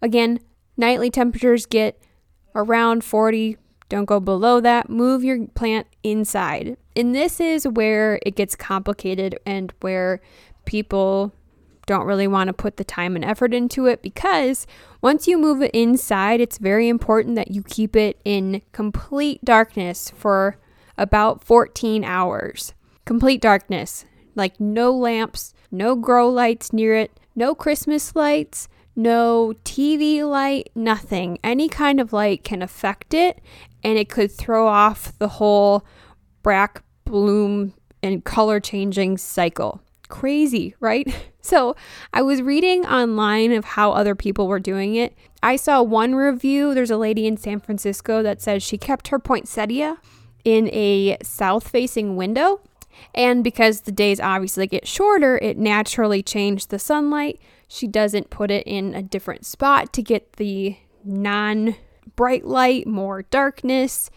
again, 0.02 0.40
nightly 0.76 1.11
temperatures 1.11 1.66
get 1.66 2.02
around 2.54 3.04
40, 3.04 3.56
don't 3.88 4.06
go 4.06 4.18
below 4.18 4.61
that. 4.61 4.90
Move 4.90 5.23
your 5.23 5.46
plant 5.49 5.87
inside. 6.02 6.76
And 6.96 7.14
this 7.14 7.38
is 7.38 7.68
where 7.68 8.18
it 8.26 8.35
gets 8.35 8.56
complicated 8.56 9.38
and 9.46 9.73
where 9.80 10.20
people 10.64 11.32
don't 11.86 12.04
really 12.04 12.26
want 12.26 12.48
to 12.48 12.52
put 12.52 12.76
the 12.76 12.84
time 12.84 13.16
and 13.16 13.24
effort 13.24 13.54
into 13.54 13.86
it 13.86 14.02
because 14.02 14.66
once 15.00 15.26
you 15.26 15.38
move 15.38 15.62
it 15.62 15.70
inside, 15.72 16.40
it's 16.40 16.58
very 16.58 16.88
important 16.88 17.36
that 17.36 17.52
you 17.52 17.62
keep 17.62 17.96
it 17.96 18.20
in 18.24 18.60
complete 18.72 19.44
darkness 19.44 20.10
for 20.10 20.58
about 20.98 21.44
14 21.44 22.04
hours. 22.04 22.74
Complete 23.04 23.40
darkness, 23.40 24.04
like 24.34 24.58
no 24.58 24.90
lamps, 24.90 25.54
no 25.70 25.94
grow 25.94 26.28
lights 26.28 26.72
near 26.72 26.94
it, 26.96 27.18
no 27.36 27.54
Christmas 27.54 28.16
lights, 28.16 28.68
no 28.96 29.54
TV 29.64 30.28
light, 30.28 30.70
nothing. 30.74 31.38
Any 31.44 31.68
kind 31.68 32.00
of 32.00 32.12
light 32.12 32.42
can 32.42 32.62
affect 32.62 33.14
it 33.14 33.40
and 33.84 33.98
it 33.98 34.08
could 34.08 34.32
throw 34.32 34.66
off 34.66 35.16
the 35.18 35.28
whole 35.28 35.84
bract 36.42 36.82
bloom 37.04 37.74
and 38.02 38.24
color 38.24 38.58
changing 38.58 39.18
cycle. 39.18 39.80
Crazy, 40.08 40.75
right? 40.80 41.06
So 41.46 41.76
I 42.12 42.22
was 42.22 42.42
reading 42.42 42.84
online 42.86 43.52
of 43.52 43.64
how 43.64 43.92
other 43.92 44.16
people 44.16 44.48
were 44.48 44.58
doing 44.58 44.96
it. 44.96 45.16
I 45.44 45.54
saw 45.54 45.80
one 45.80 46.16
review. 46.16 46.75
There's 46.75 46.90
a 46.90 46.96
lady 46.96 47.28
in 47.28 47.36
San 47.36 47.60
Francisco 47.60 48.20
that 48.25 48.42
says 48.42 48.64
she 48.64 48.76
kept 48.76 49.06
her 49.08 49.20
poinsettia 49.20 49.98
in 50.44 50.68
a 50.72 51.16
south 51.22 51.68
facing 51.68 52.16
window. 52.16 52.62
And 53.14 53.44
because 53.44 53.82
the 53.82 53.92
days 53.92 54.18
obviously 54.18 54.66
get 54.66 54.88
shorter, 54.88 55.38
it 55.38 55.56
naturally 55.56 56.20
changed 56.20 56.70
the 56.70 56.80
sunlight. 56.80 57.40
She 57.68 57.86
doesn't 57.86 58.30
put 58.30 58.50
it 58.50 58.66
in 58.66 58.92
a 58.92 59.02
different 59.02 59.46
spot 59.46 59.92
to 59.92 60.02
get 60.02 60.32
the 60.32 60.76
non 61.04 61.76
bright 62.16 62.44
light, 62.44 62.86
more 62.86 63.22
darkness. 63.22 64.10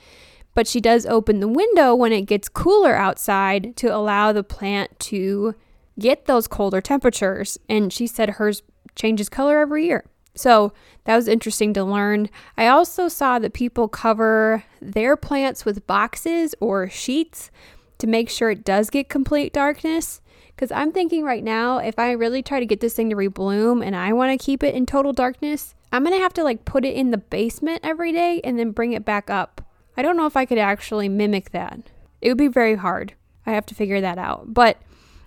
But 0.56 0.68
she 0.68 0.82
does 0.82 1.06
open 1.06 1.40
the 1.40 1.48
window 1.48 1.94
when 1.94 2.12
it 2.12 2.24
gets 2.24 2.50
cooler 2.50 2.96
outside 2.96 3.76
to 3.78 3.96
allow 3.96 4.32
the 4.32 4.44
plant 4.44 5.00
to 5.02 5.56
get 6.00 6.26
those 6.26 6.48
colder 6.48 6.82
temperatures. 6.82 7.58
And 7.68 7.92
she 7.92 8.08
said 8.08 8.32
hers 8.32 8.64
changes 8.96 9.30
color 9.30 9.60
every 9.60 9.86
year. 9.86 10.06
So 10.36 10.74
that 11.04 11.16
was 11.16 11.28
interesting 11.28 11.74
to 11.74 11.84
learn. 11.84 12.30
I 12.58 12.68
also 12.68 13.08
saw 13.08 13.40
that 13.40 13.54
people 13.54 13.88
cover 13.88 14.64
their 14.82 15.18
plants 15.18 15.66
with 15.66 15.86
boxes 15.88 16.56
or 16.60 16.90
sheets 16.90 17.52
to 17.98 18.08
make 18.08 18.30
sure 18.30 18.50
it 18.50 18.64
does 18.64 18.90
get 18.90 19.10
complete 19.10 19.54
darkness. 19.54 20.22
Because 20.56 20.72
I'm 20.72 20.92
thinking 20.92 21.24
right 21.24 21.44
now, 21.44 21.78
if 21.78 21.98
I 21.98 22.12
really 22.12 22.44
try 22.44 22.60
to 22.60 22.66
get 22.66 22.80
this 22.80 22.94
thing 22.94 23.10
to 23.10 23.16
rebloom 23.16 23.86
and 23.86 23.96
I 23.96 24.14
want 24.14 24.38
to 24.38 24.46
keep 24.46 24.64
it 24.64 24.76
in 24.76 24.86
total 24.86 25.14
darkness, 25.14 25.74
I'm 25.92 26.04
going 26.04 26.16
to 26.16 26.22
have 26.22 26.34
to 26.34 26.44
like 26.44 26.66
put 26.66 26.86
it 26.86 26.96
in 26.96 27.12
the 27.12 27.18
basement 27.18 27.82
every 27.84 28.12
day 28.12 28.42
and 28.44 28.60
then 28.60 28.72
bring 28.72 28.94
it 28.94 29.06
back 29.06 29.30
up. 29.30 29.62
I 29.98 30.02
don't 30.02 30.18
know 30.18 30.26
if 30.26 30.38
I 30.38 30.46
could 30.46 30.58
actually 30.58 31.10
mimic 31.10 31.52
that. 31.52 31.80
It 32.22 32.30
would 32.30 32.38
be 32.38 32.48
very 32.48 32.76
hard. 32.76 33.14
I 33.46 33.52
have 33.52 33.66
to 33.68 33.76
figure 33.76 34.02
that 34.02 34.18
out. 34.18 34.54
But 34.54 34.78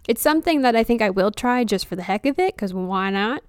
it's 0.09 0.23
something 0.23 0.63
that 0.63 0.77
I 0.77 0.85
think 0.85 1.03
I 1.03 1.11
will 1.11 1.31
try 1.31 1.65
just 1.65 1.87
for 1.87 1.97
the 1.97 2.03
heck 2.03 2.27
of 2.27 2.39
it, 2.39 2.55
because 2.57 2.75
why 2.75 3.11
not? 3.11 3.43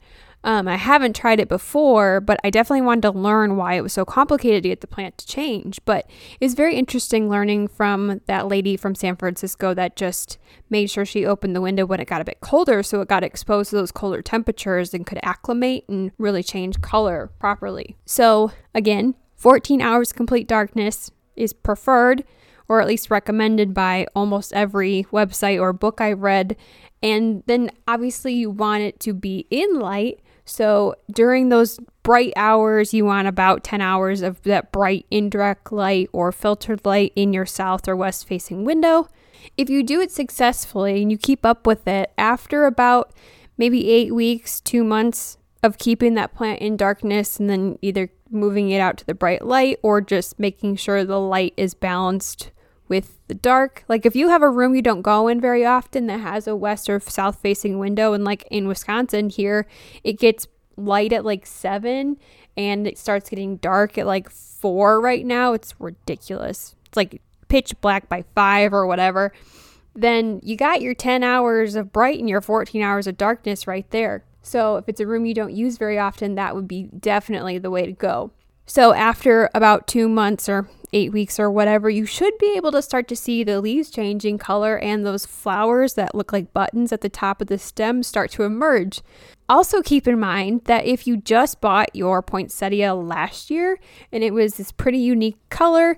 Um, 0.45 0.67
I 0.67 0.75
haven't 0.75 1.15
tried 1.15 1.39
it 1.39 1.47
before, 1.47 2.19
but 2.19 2.37
I 2.43 2.49
definitely 2.49 2.81
wanted 2.81 3.03
to 3.03 3.11
learn 3.11 3.55
why 3.55 3.75
it 3.75 3.81
was 3.81 3.93
so 3.93 4.03
complicated 4.03 4.63
to 4.63 4.69
get 4.69 4.81
the 4.81 4.87
plant 4.87 5.17
to 5.19 5.25
change. 5.25 5.79
But 5.85 6.09
it's 6.41 6.53
very 6.53 6.75
interesting 6.75 7.29
learning 7.29 7.69
from 7.69 8.19
that 8.25 8.47
lady 8.47 8.75
from 8.75 8.93
San 8.93 9.15
Francisco 9.15 9.73
that 9.73 9.95
just 9.95 10.37
made 10.69 10.89
sure 10.89 11.05
she 11.05 11.25
opened 11.25 11.55
the 11.55 11.61
window 11.61 11.85
when 11.85 12.01
it 12.01 12.07
got 12.07 12.19
a 12.19 12.25
bit 12.25 12.41
colder 12.41 12.83
so 12.83 12.99
it 12.99 13.07
got 13.07 13.23
exposed 13.23 13.69
to 13.69 13.77
those 13.77 13.91
colder 13.91 14.21
temperatures 14.21 14.93
and 14.93 15.05
could 15.05 15.19
acclimate 15.23 15.85
and 15.87 16.11
really 16.17 16.43
change 16.43 16.81
color 16.81 17.31
properly. 17.39 17.95
So, 18.05 18.51
again, 18.75 19.15
14 19.37 19.81
hours 19.81 20.11
complete 20.11 20.47
darkness 20.47 21.09
is 21.37 21.53
preferred 21.53 22.25
or 22.73 22.81
at 22.81 22.87
least 22.87 23.11
recommended 23.11 23.71
by 23.71 24.07
almost 24.15 24.51
every 24.53 25.05
website 25.11 25.61
or 25.61 25.71
book 25.73 26.01
I 26.01 26.11
read. 26.11 26.57
And 27.03 27.43
then 27.45 27.69
obviously 27.87 28.33
you 28.33 28.49
want 28.49 28.81
it 28.81 28.99
to 29.01 29.13
be 29.13 29.45
in 29.51 29.79
light. 29.79 30.21
So 30.43 30.95
during 31.11 31.49
those 31.49 31.79
bright 32.01 32.33
hours, 32.35 32.91
you 32.91 33.05
want 33.05 33.27
about 33.27 33.63
10 33.63 33.79
hours 33.79 34.23
of 34.23 34.41
that 34.43 34.71
bright 34.71 35.05
indirect 35.11 35.71
light 35.71 36.09
or 36.13 36.31
filtered 36.31 36.83
light 36.83 37.13
in 37.15 37.31
your 37.31 37.45
south 37.45 37.87
or 37.87 37.95
west 37.95 38.27
facing 38.27 38.65
window. 38.65 39.07
If 39.55 39.69
you 39.69 39.83
do 39.83 40.01
it 40.01 40.11
successfully 40.11 41.03
and 41.03 41.11
you 41.11 41.17
keep 41.19 41.45
up 41.45 41.67
with 41.67 41.87
it, 41.87 42.11
after 42.17 42.65
about 42.65 43.13
maybe 43.55 43.87
eight 43.91 44.15
weeks, 44.15 44.59
two 44.59 44.83
months 44.83 45.37
of 45.61 45.77
keeping 45.77 46.15
that 46.15 46.33
plant 46.33 46.59
in 46.59 46.75
darkness 46.75 47.39
and 47.39 47.51
then 47.51 47.77
either 47.83 48.09
moving 48.31 48.71
it 48.71 48.79
out 48.79 48.97
to 48.97 49.05
the 49.05 49.13
bright 49.13 49.45
light 49.45 49.77
or 49.83 50.01
just 50.01 50.39
making 50.39 50.75
sure 50.75 51.05
the 51.05 51.19
light 51.19 51.53
is 51.55 51.75
balanced 51.75 52.49
with 52.93 53.17
the 53.27 53.33
dark. 53.33 53.83
Like 53.89 54.05
if 54.05 54.15
you 54.15 54.29
have 54.29 54.43
a 54.43 54.49
room 54.49 54.75
you 54.75 54.83
don't 54.83 55.01
go 55.01 55.27
in 55.27 55.41
very 55.41 55.65
often 55.65 56.05
that 56.05 56.19
has 56.19 56.47
a 56.47 56.55
west 56.55 56.87
or 56.91 56.99
south 56.99 57.39
facing 57.39 57.79
window, 57.79 58.13
and 58.13 58.23
like 58.23 58.47
in 58.51 58.67
Wisconsin 58.67 59.31
here, 59.31 59.65
it 60.03 60.19
gets 60.19 60.45
light 60.77 61.11
at 61.11 61.25
like 61.25 61.47
seven 61.47 62.17
and 62.55 62.85
it 62.85 62.99
starts 62.99 63.31
getting 63.31 63.57
dark 63.57 63.97
at 63.97 64.05
like 64.05 64.29
four 64.29 65.01
right 65.01 65.25
now. 65.25 65.53
It's 65.53 65.73
ridiculous. 65.79 66.75
It's 66.85 66.95
like 66.95 67.19
pitch 67.47 67.73
black 67.81 68.07
by 68.09 68.25
five 68.35 68.75
or 68.75 68.85
whatever. 68.85 69.33
Then 69.95 70.39
you 70.43 70.55
got 70.55 70.83
your 70.83 70.93
10 70.93 71.23
hours 71.23 71.73
of 71.73 71.91
bright 71.91 72.19
and 72.19 72.29
your 72.29 72.41
14 72.41 72.83
hours 72.83 73.07
of 73.07 73.17
darkness 73.17 73.65
right 73.65 73.89
there. 73.89 74.23
So 74.43 74.75
if 74.75 74.87
it's 74.87 74.99
a 74.99 75.07
room 75.07 75.25
you 75.25 75.33
don't 75.33 75.53
use 75.53 75.79
very 75.79 75.97
often, 75.97 76.35
that 76.35 76.53
would 76.53 76.67
be 76.67 76.83
definitely 76.83 77.57
the 77.57 77.71
way 77.71 77.87
to 77.87 77.91
go. 77.91 78.29
So 78.65 78.93
after 78.93 79.49
about 79.53 79.87
two 79.87 80.07
months 80.07 80.47
or 80.47 80.69
eight 80.93 81.11
weeks 81.11 81.39
or 81.39 81.49
whatever, 81.49 81.89
you 81.89 82.05
should 82.05 82.37
be 82.37 82.53
able 82.55 82.71
to 82.71 82.81
start 82.81 83.07
to 83.07 83.15
see 83.15 83.43
the 83.43 83.59
leaves 83.59 83.89
changing 83.89 84.37
color 84.37 84.77
and 84.77 85.05
those 85.05 85.25
flowers 85.25 85.95
that 85.95 86.15
look 86.15 86.31
like 86.31 86.53
buttons 86.53 86.93
at 86.93 87.01
the 87.01 87.09
top 87.09 87.41
of 87.41 87.47
the 87.47 87.57
stem 87.57 88.03
start 88.03 88.31
to 88.31 88.43
emerge. 88.43 89.01
Also, 89.49 89.81
keep 89.81 90.07
in 90.07 90.19
mind 90.19 90.61
that 90.65 90.85
if 90.85 91.05
you 91.05 91.17
just 91.17 91.59
bought 91.59 91.93
your 91.95 92.21
poinsettia 92.21 92.93
last 92.93 93.49
year 93.49 93.79
and 94.11 94.23
it 94.23 94.33
was 94.33 94.55
this 94.55 94.71
pretty 94.71 94.99
unique 94.99 95.37
color, 95.49 95.97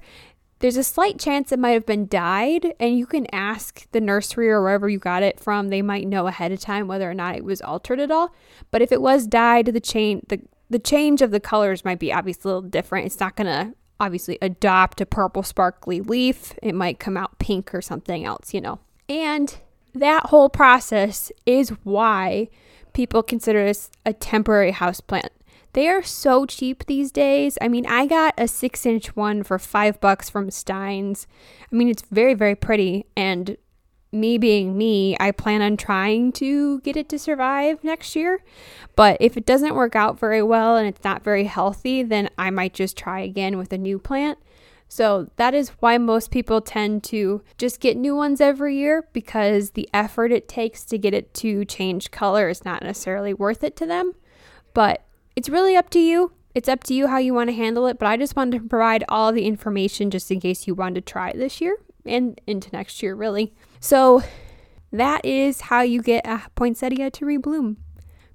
there's 0.60 0.78
a 0.78 0.84
slight 0.84 1.20
chance 1.20 1.52
it 1.52 1.60
might 1.60 1.72
have 1.72 1.86
been 1.86 2.08
dyed, 2.08 2.74
and 2.80 2.98
you 2.98 3.06
can 3.06 3.28
ask 3.34 3.86
the 3.92 4.00
nursery 4.00 4.50
or 4.50 4.62
wherever 4.62 4.88
you 4.88 4.98
got 4.98 5.22
it 5.22 5.40
from. 5.40 5.68
They 5.68 5.82
might 5.82 6.08
know 6.08 6.28
ahead 6.28 6.54
of 6.54 6.62
time 6.62 6.88
whether 6.88 7.10
or 7.10 7.14
not 7.14 7.36
it 7.36 7.44
was 7.44 7.62
altered 7.62 8.00
at 8.00 8.10
all. 8.10 8.34
But 8.72 8.82
if 8.82 8.92
it 8.92 9.02
was 9.02 9.28
dyed, 9.28 9.68
the 9.68 9.82
chain 9.82 10.26
the 10.30 10.40
the 10.70 10.80
change 10.80 11.22
of 11.22 11.32
the 11.32 11.40
colors 11.40 11.86
might 11.86 12.00
be 12.00 12.12
obviously 12.12 12.50
a 12.50 12.54
little 12.56 12.70
different. 12.70 13.06
It's 13.06 13.20
not 13.20 13.36
gonna 13.36 13.74
obviously 14.00 14.38
adopt 14.42 15.02
a 15.02 15.06
purple 15.06 15.44
sparkly 15.44 16.02
leaf. 16.02 16.54
It 16.62 16.76
might 16.76 17.00
come 17.00 17.18
out 17.18 17.40
pink 17.40 17.74
or 17.74 17.82
something 17.82 18.26
else, 18.26 18.54
you 18.54 18.62
know. 18.62 18.80
And 19.08 19.56
that 19.94 20.28
whole 20.28 20.50
process 20.50 21.32
is 21.46 21.70
why 21.84 22.50
people 22.94 23.24
consider 23.24 23.66
this 23.66 23.90
a 24.06 24.14
temporary 24.14 24.72
house 24.72 25.02
plant. 25.02 25.32
They 25.74 25.90
are 25.90 26.04
so 26.04 26.46
cheap 26.46 26.86
these 26.86 27.12
days. 27.12 27.58
I 27.62 27.68
mean, 27.68 27.86
I 27.86 28.06
got 28.06 28.34
a 28.38 28.48
six 28.48 28.86
inch 28.86 29.16
one 29.16 29.44
for 29.44 29.60
five 29.60 30.00
bucks 30.00 30.30
from 30.30 30.50
Stein's. 30.50 31.28
I 31.72 31.76
mean, 31.76 31.90
it's 31.90 32.04
very, 32.12 32.34
very 32.34 32.56
pretty. 32.56 33.06
And 33.16 33.58
me 34.12 34.38
being 34.38 34.78
me, 34.78 35.16
I 35.20 35.32
plan 35.32 35.62
on 35.62 35.78
trying 35.78 36.32
to 36.34 36.80
get 36.82 36.96
it 36.96 37.10
to 37.10 37.20
survive 37.20 37.84
next 37.84 38.16
year. 38.16 38.44
But 38.96 39.18
if 39.20 39.36
it 39.38 39.46
doesn't 39.46 39.76
work 39.76 39.96
out 39.96 40.20
very 40.20 40.42
well 40.42 40.78
and 40.78 40.88
it's 40.88 41.04
not 41.04 41.24
very 41.24 41.46
healthy, 41.46 42.04
then 42.04 42.30
I 42.38 42.50
might 42.50 42.74
just 42.74 42.98
try 42.98 43.22
again 43.22 43.58
with 43.58 43.74
a 43.74 43.78
new 43.78 44.00
plant. 44.00 44.40
So 44.88 45.30
that 45.36 45.54
is 45.54 45.70
why 45.80 45.98
most 45.98 46.32
people 46.32 46.62
tend 46.62 47.04
to 47.06 47.42
just 47.58 47.80
get 47.80 47.98
new 47.98 48.16
ones 48.16 48.40
every 48.40 48.78
year 48.78 49.08
because 49.14 49.72
the 49.72 49.90
effort 49.94 50.32
it 50.32 50.48
takes 50.48 50.84
to 50.86 50.98
get 50.98 51.14
it 51.14 51.34
to 51.36 51.66
change 51.66 52.12
color 52.12 52.50
is 52.50 52.64
not 52.64 52.84
necessarily 52.84 53.34
worth 53.34 53.64
it 53.64 53.76
to 53.78 53.86
them. 53.86 54.14
But 54.74 55.04
it's 55.36 55.50
really 55.50 55.76
up 55.76 55.90
to 55.92 56.00
you. 56.00 56.32
It's 56.54 56.70
up 56.70 56.84
to 56.86 56.94
you 56.94 57.08
how 57.08 57.18
you 57.18 57.34
want 57.34 57.50
to 57.50 57.56
handle 57.56 57.88
it, 57.88 58.00
but 58.00 58.08
I 58.08 58.16
just 58.16 58.38
wanted 58.38 58.62
to 58.62 58.70
provide 58.70 59.04
all 59.10 59.34
the 59.34 59.46
information 59.46 60.10
just 60.10 60.32
in 60.32 60.40
case 60.40 60.68
you 60.68 60.76
wanted 60.76 61.06
to 61.06 61.12
try 61.12 61.34
this 61.34 61.60
year 61.60 61.78
and 62.06 62.40
into 62.48 62.70
next 62.72 63.04
year, 63.04 63.16
really. 63.16 63.54
So 63.86 64.24
that 64.92 65.24
is 65.24 65.62
how 65.62 65.82
you 65.82 66.02
get 66.02 66.26
a 66.26 66.42
poinsettia 66.56 67.12
to 67.12 67.24
rebloom. 67.26 67.76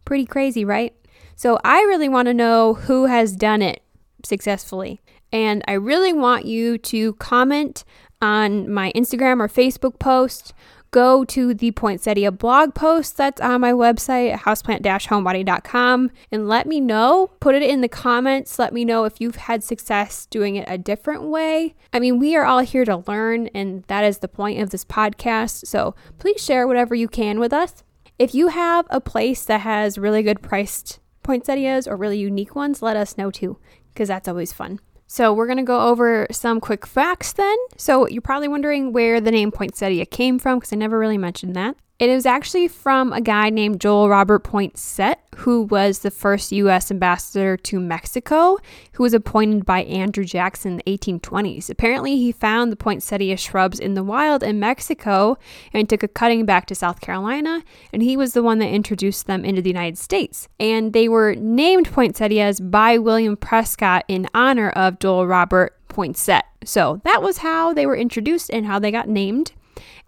Pretty 0.04 0.24
crazy, 0.24 0.64
right? 0.64 0.94
So 1.34 1.58
I 1.64 1.80
really 1.80 2.08
want 2.08 2.26
to 2.26 2.34
know 2.34 2.74
who 2.74 3.06
has 3.06 3.34
done 3.34 3.60
it 3.60 3.82
successfully. 4.24 5.00
And 5.32 5.64
I 5.66 5.72
really 5.72 6.12
want 6.12 6.44
you 6.44 6.78
to 6.78 7.14
comment 7.14 7.82
on 8.22 8.72
my 8.72 8.92
Instagram 8.94 9.40
or 9.40 9.48
Facebook 9.48 9.98
post 9.98 10.54
go 10.90 11.24
to 11.24 11.54
the 11.54 11.70
Poinsettia 11.70 12.32
blog 12.32 12.74
post 12.74 13.16
that's 13.16 13.40
on 13.40 13.60
my 13.60 13.72
website, 13.72 14.36
houseplant-homebody.com, 14.38 16.10
and 16.32 16.48
let 16.48 16.66
me 16.66 16.80
know. 16.80 17.30
Put 17.40 17.54
it 17.54 17.62
in 17.62 17.80
the 17.80 17.88
comments. 17.88 18.58
Let 18.58 18.72
me 18.72 18.84
know 18.84 19.04
if 19.04 19.20
you've 19.20 19.36
had 19.36 19.62
success 19.62 20.26
doing 20.26 20.56
it 20.56 20.64
a 20.68 20.78
different 20.78 21.22
way. 21.24 21.74
I 21.92 22.00
mean, 22.00 22.18
we 22.18 22.36
are 22.36 22.44
all 22.44 22.60
here 22.60 22.84
to 22.84 23.04
learn, 23.06 23.48
and 23.48 23.84
that 23.84 24.04
is 24.04 24.18
the 24.18 24.28
point 24.28 24.60
of 24.60 24.70
this 24.70 24.84
podcast. 24.84 25.66
So 25.66 25.94
please 26.18 26.44
share 26.44 26.66
whatever 26.66 26.94
you 26.94 27.08
can 27.08 27.38
with 27.38 27.52
us. 27.52 27.82
If 28.18 28.34
you 28.34 28.48
have 28.48 28.86
a 28.90 29.00
place 29.00 29.44
that 29.44 29.60
has 29.60 29.96
really 29.96 30.22
good 30.22 30.42
priced 30.42 31.00
poinsettias 31.22 31.86
or 31.86 31.96
really 31.96 32.18
unique 32.18 32.54
ones, 32.54 32.82
let 32.82 32.96
us 32.96 33.16
know 33.16 33.30
too, 33.30 33.58
because 33.92 34.08
that's 34.08 34.28
always 34.28 34.52
fun. 34.52 34.80
So, 35.12 35.32
we're 35.32 35.48
going 35.48 35.56
to 35.56 35.64
go 35.64 35.88
over 35.88 36.28
some 36.30 36.60
quick 36.60 36.86
facts 36.86 37.32
then. 37.32 37.56
So, 37.76 38.06
you're 38.06 38.22
probably 38.22 38.46
wondering 38.46 38.92
where 38.92 39.20
the 39.20 39.32
name 39.32 39.50
poinsettia 39.50 40.06
came 40.06 40.38
from 40.38 40.60
because 40.60 40.72
I 40.72 40.76
never 40.76 41.00
really 41.00 41.18
mentioned 41.18 41.56
that. 41.56 41.74
It 42.00 42.08
is 42.08 42.24
actually 42.24 42.66
from 42.66 43.12
a 43.12 43.20
guy 43.20 43.50
named 43.50 43.78
Joel 43.78 44.08
Robert 44.08 44.42
Poinsett, 44.42 45.16
who 45.36 45.64
was 45.64 45.98
the 45.98 46.10
first 46.10 46.50
U.S. 46.50 46.90
ambassador 46.90 47.58
to 47.58 47.78
Mexico, 47.78 48.56
who 48.94 49.02
was 49.02 49.12
appointed 49.12 49.66
by 49.66 49.82
Andrew 49.82 50.24
Jackson 50.24 50.72
in 50.72 50.76
the 50.78 50.98
1820s. 50.98 51.68
Apparently, 51.68 52.16
he 52.16 52.32
found 52.32 52.72
the 52.72 52.76
poinsettia 52.76 53.36
shrubs 53.36 53.78
in 53.78 53.92
the 53.92 54.02
wild 54.02 54.42
in 54.42 54.58
Mexico 54.58 55.36
and 55.74 55.90
took 55.90 56.02
a 56.02 56.08
cutting 56.08 56.46
back 56.46 56.64
to 56.68 56.74
South 56.74 57.02
Carolina, 57.02 57.62
and 57.92 58.02
he 58.02 58.16
was 58.16 58.32
the 58.32 58.42
one 58.42 58.60
that 58.60 58.70
introduced 58.70 59.26
them 59.26 59.44
into 59.44 59.60
the 59.60 59.68
United 59.68 59.98
States. 59.98 60.48
And 60.58 60.94
they 60.94 61.06
were 61.06 61.34
named 61.34 61.92
poinsettias 61.92 62.60
by 62.60 62.96
William 62.96 63.36
Prescott 63.36 64.06
in 64.08 64.26
honor 64.32 64.70
of 64.70 65.00
Joel 65.00 65.26
Robert 65.26 65.76
Poinsett. 65.90 66.44
So 66.64 67.02
that 67.04 67.20
was 67.20 67.38
how 67.38 67.74
they 67.74 67.84
were 67.84 67.96
introduced 67.96 68.48
and 68.50 68.64
how 68.64 68.78
they 68.78 68.90
got 68.90 69.06
named. 69.06 69.52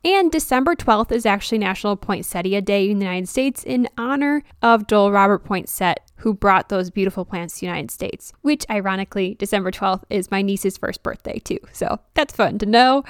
And 0.05 0.33
December 0.33 0.75
12th 0.75 1.13
is 1.13 1.25
actually 1.25 1.59
National 1.59 1.97
Poinsettia 1.97 2.61
Day 2.61 2.91
in 2.91 2.99
the 2.99 3.05
United 3.05 3.29
States 3.29 3.63
in 3.63 3.89
honor 3.97 4.43
of 4.61 4.89
Joel 4.89 5.13
Robert 5.13 5.45
Poinsett, 5.45 5.99
who 6.17 6.35
brought 6.35 6.71
those 6.71 6.91
beautiful 6.91 7.25
plants 7.25 7.55
to 7.55 7.61
the 7.61 7.67
United 7.67 7.93
States, 7.93 8.33
which 8.43 8.67
ironically, 8.69 9.37
December 9.39 9.71
12th 9.71 10.03
is 10.11 10.31
my 10.31 10.43
niece's 10.43 10.77
first 10.77 11.05
birthday 11.05 11.39
too. 11.39 11.59
So 11.73 12.01
that's 12.15 12.35
fun 12.35 12.59
to 12.59 12.67
know. 12.67 13.05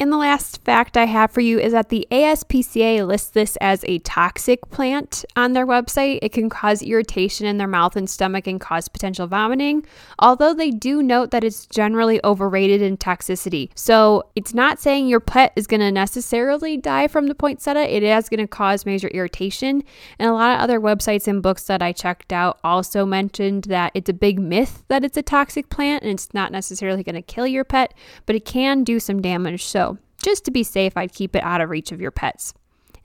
And 0.00 0.12
the 0.12 0.16
last 0.16 0.62
fact 0.64 0.96
I 0.96 1.06
have 1.06 1.32
for 1.32 1.40
you 1.40 1.58
is 1.58 1.72
that 1.72 1.88
the 1.88 2.06
ASPCA 2.12 3.04
lists 3.04 3.30
this 3.30 3.56
as 3.60 3.84
a 3.88 3.98
toxic 3.98 4.70
plant 4.70 5.24
on 5.34 5.54
their 5.54 5.66
website. 5.66 6.20
It 6.22 6.32
can 6.32 6.48
cause 6.48 6.82
irritation 6.82 7.46
in 7.46 7.58
their 7.58 7.66
mouth 7.66 7.96
and 7.96 8.08
stomach 8.08 8.46
and 8.46 8.60
cause 8.60 8.86
potential 8.88 9.26
vomiting, 9.26 9.84
although 10.20 10.54
they 10.54 10.70
do 10.70 11.02
note 11.02 11.32
that 11.32 11.42
it's 11.42 11.66
generally 11.66 12.20
overrated 12.22 12.80
in 12.80 12.96
toxicity. 12.96 13.70
So 13.74 14.22
it's 14.36 14.54
not 14.54 14.78
saying 14.78 15.08
your 15.08 15.18
pet 15.18 15.52
is 15.56 15.66
going 15.66 15.80
to 15.80 15.90
necessarily 15.90 16.76
die 16.76 17.08
from 17.08 17.26
the 17.26 17.34
poinsettia, 17.34 17.82
it 17.82 18.04
is 18.04 18.28
going 18.28 18.38
to 18.38 18.46
cause 18.46 18.86
major 18.86 19.08
irritation. 19.08 19.82
And 20.20 20.30
a 20.30 20.32
lot 20.32 20.54
of 20.54 20.60
other 20.60 20.78
websites 20.78 21.26
and 21.26 21.42
books 21.42 21.64
that 21.64 21.82
I 21.82 21.90
checked 21.90 22.32
out 22.32 22.60
also 22.62 23.04
mentioned 23.04 23.64
that 23.64 23.90
it's 23.94 24.08
a 24.08 24.14
big 24.14 24.38
myth 24.38 24.84
that 24.86 25.04
it's 25.04 25.16
a 25.16 25.22
toxic 25.22 25.70
plant 25.70 26.02
and 26.02 26.12
it's 26.12 26.32
not 26.32 26.52
necessarily 26.52 27.02
going 27.02 27.14
to 27.16 27.22
kill 27.22 27.46
your 27.48 27.64
pet, 27.64 27.94
but 28.26 28.36
it 28.36 28.44
can 28.44 28.84
do 28.84 29.00
some 29.00 29.20
damage. 29.20 29.64
So 29.64 29.87
just 30.22 30.44
to 30.44 30.50
be 30.50 30.62
safe, 30.62 30.96
I'd 30.96 31.12
keep 31.12 31.34
it 31.34 31.42
out 31.42 31.60
of 31.60 31.70
reach 31.70 31.92
of 31.92 32.00
your 32.00 32.10
pets. 32.10 32.54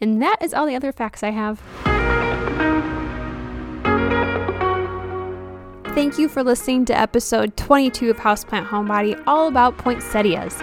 And 0.01 0.21
that 0.21 0.37
is 0.41 0.53
all 0.53 0.65
the 0.65 0.75
other 0.75 0.91
facts 0.91 1.23
I 1.23 1.29
have. 1.29 1.61
Thank 5.95 6.17
you 6.17 6.27
for 6.27 6.43
listening 6.43 6.85
to 6.85 6.99
episode 6.99 7.55
22 7.55 8.09
of 8.09 8.17
Houseplant 8.17 8.67
Homebody, 8.67 9.21
all 9.27 9.47
about 9.47 9.77
poinsettias. 9.77 10.59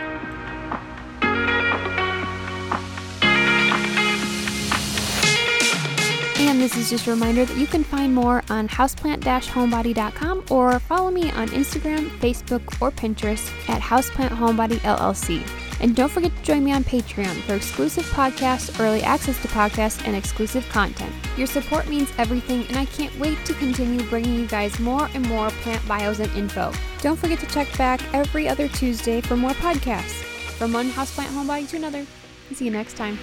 And 6.40 6.60
this 6.60 6.76
is 6.76 6.90
just 6.90 7.06
a 7.06 7.12
reminder 7.12 7.44
that 7.44 7.56
you 7.56 7.68
can 7.68 7.84
find 7.84 8.12
more 8.12 8.42
on 8.50 8.66
houseplant-homebody.com 8.66 10.44
or 10.50 10.80
follow 10.80 11.12
me 11.12 11.30
on 11.30 11.48
Instagram, 11.50 12.08
Facebook, 12.18 12.82
or 12.82 12.90
Pinterest 12.90 13.48
at 13.68 13.80
Houseplant 13.80 14.30
Homebody 14.30 14.78
LLC. 14.78 15.69
And 15.80 15.96
don't 15.96 16.10
forget 16.10 16.36
to 16.36 16.42
join 16.42 16.62
me 16.64 16.72
on 16.72 16.84
Patreon 16.84 17.40
for 17.42 17.54
exclusive 17.54 18.04
podcasts, 18.06 18.78
early 18.78 19.02
access 19.02 19.40
to 19.42 19.48
podcasts, 19.48 20.06
and 20.06 20.14
exclusive 20.14 20.68
content. 20.68 21.12
Your 21.36 21.46
support 21.46 21.88
means 21.88 22.12
everything, 22.18 22.66
and 22.68 22.76
I 22.76 22.84
can't 22.84 23.18
wait 23.18 23.42
to 23.46 23.54
continue 23.54 24.02
bringing 24.08 24.34
you 24.34 24.46
guys 24.46 24.78
more 24.78 25.08
and 25.14 25.26
more 25.28 25.50
plant 25.62 25.86
bios 25.88 26.20
and 26.20 26.30
info. 26.36 26.72
Don't 27.00 27.18
forget 27.18 27.38
to 27.40 27.46
check 27.46 27.76
back 27.78 28.00
every 28.14 28.46
other 28.48 28.68
Tuesday 28.68 29.20
for 29.20 29.36
more 29.36 29.52
podcasts. 29.52 30.22
From 30.58 30.72
one 30.74 30.90
houseplant 30.90 31.28
homebody 31.28 31.68
to 31.70 31.76
another. 31.76 32.06
See 32.52 32.66
you 32.66 32.70
next 32.70 32.96
time. 32.96 33.18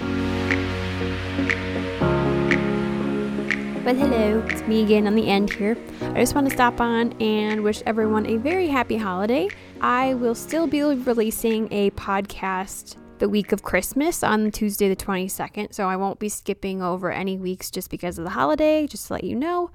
But 3.88 3.96
hello, 3.96 4.46
it's 4.50 4.62
me 4.64 4.84
again 4.84 5.08
on 5.08 5.16
the 5.16 5.30
end 5.30 5.54
here. 5.54 5.78
I 6.02 6.20
just 6.20 6.36
want 6.36 6.50
to 6.50 6.54
stop 6.54 6.82
on 6.82 7.14
and 7.22 7.64
wish 7.64 7.82
everyone 7.86 8.26
a 8.26 8.36
very 8.36 8.68
happy 8.68 8.98
holiday. 8.98 9.48
I 9.80 10.14
will 10.16 10.36
still 10.36 10.68
be 10.68 10.82
releasing 10.82 11.72
a 11.72 11.92
podcast 11.92 12.98
the 13.20 13.30
week 13.30 13.54
of 13.54 13.64
Christmas 13.64 14.24
on 14.24 14.52
Tuesday, 14.52 14.90
the 14.90 14.96
22nd. 14.98 15.74
So 15.74 15.88
I 15.88 15.96
won't 15.96 16.20
be 16.20 16.28
skipping 16.28 16.82
over 16.82 17.14
any 17.14 17.38
weeks 17.38 17.72
just 17.72 17.90
because 17.90 18.18
of 18.18 18.26
the 18.26 18.32
holiday, 18.32 18.88
just 18.88 19.08
to 19.08 19.14
let 19.14 19.24
you 19.24 19.38
know. 19.38 19.72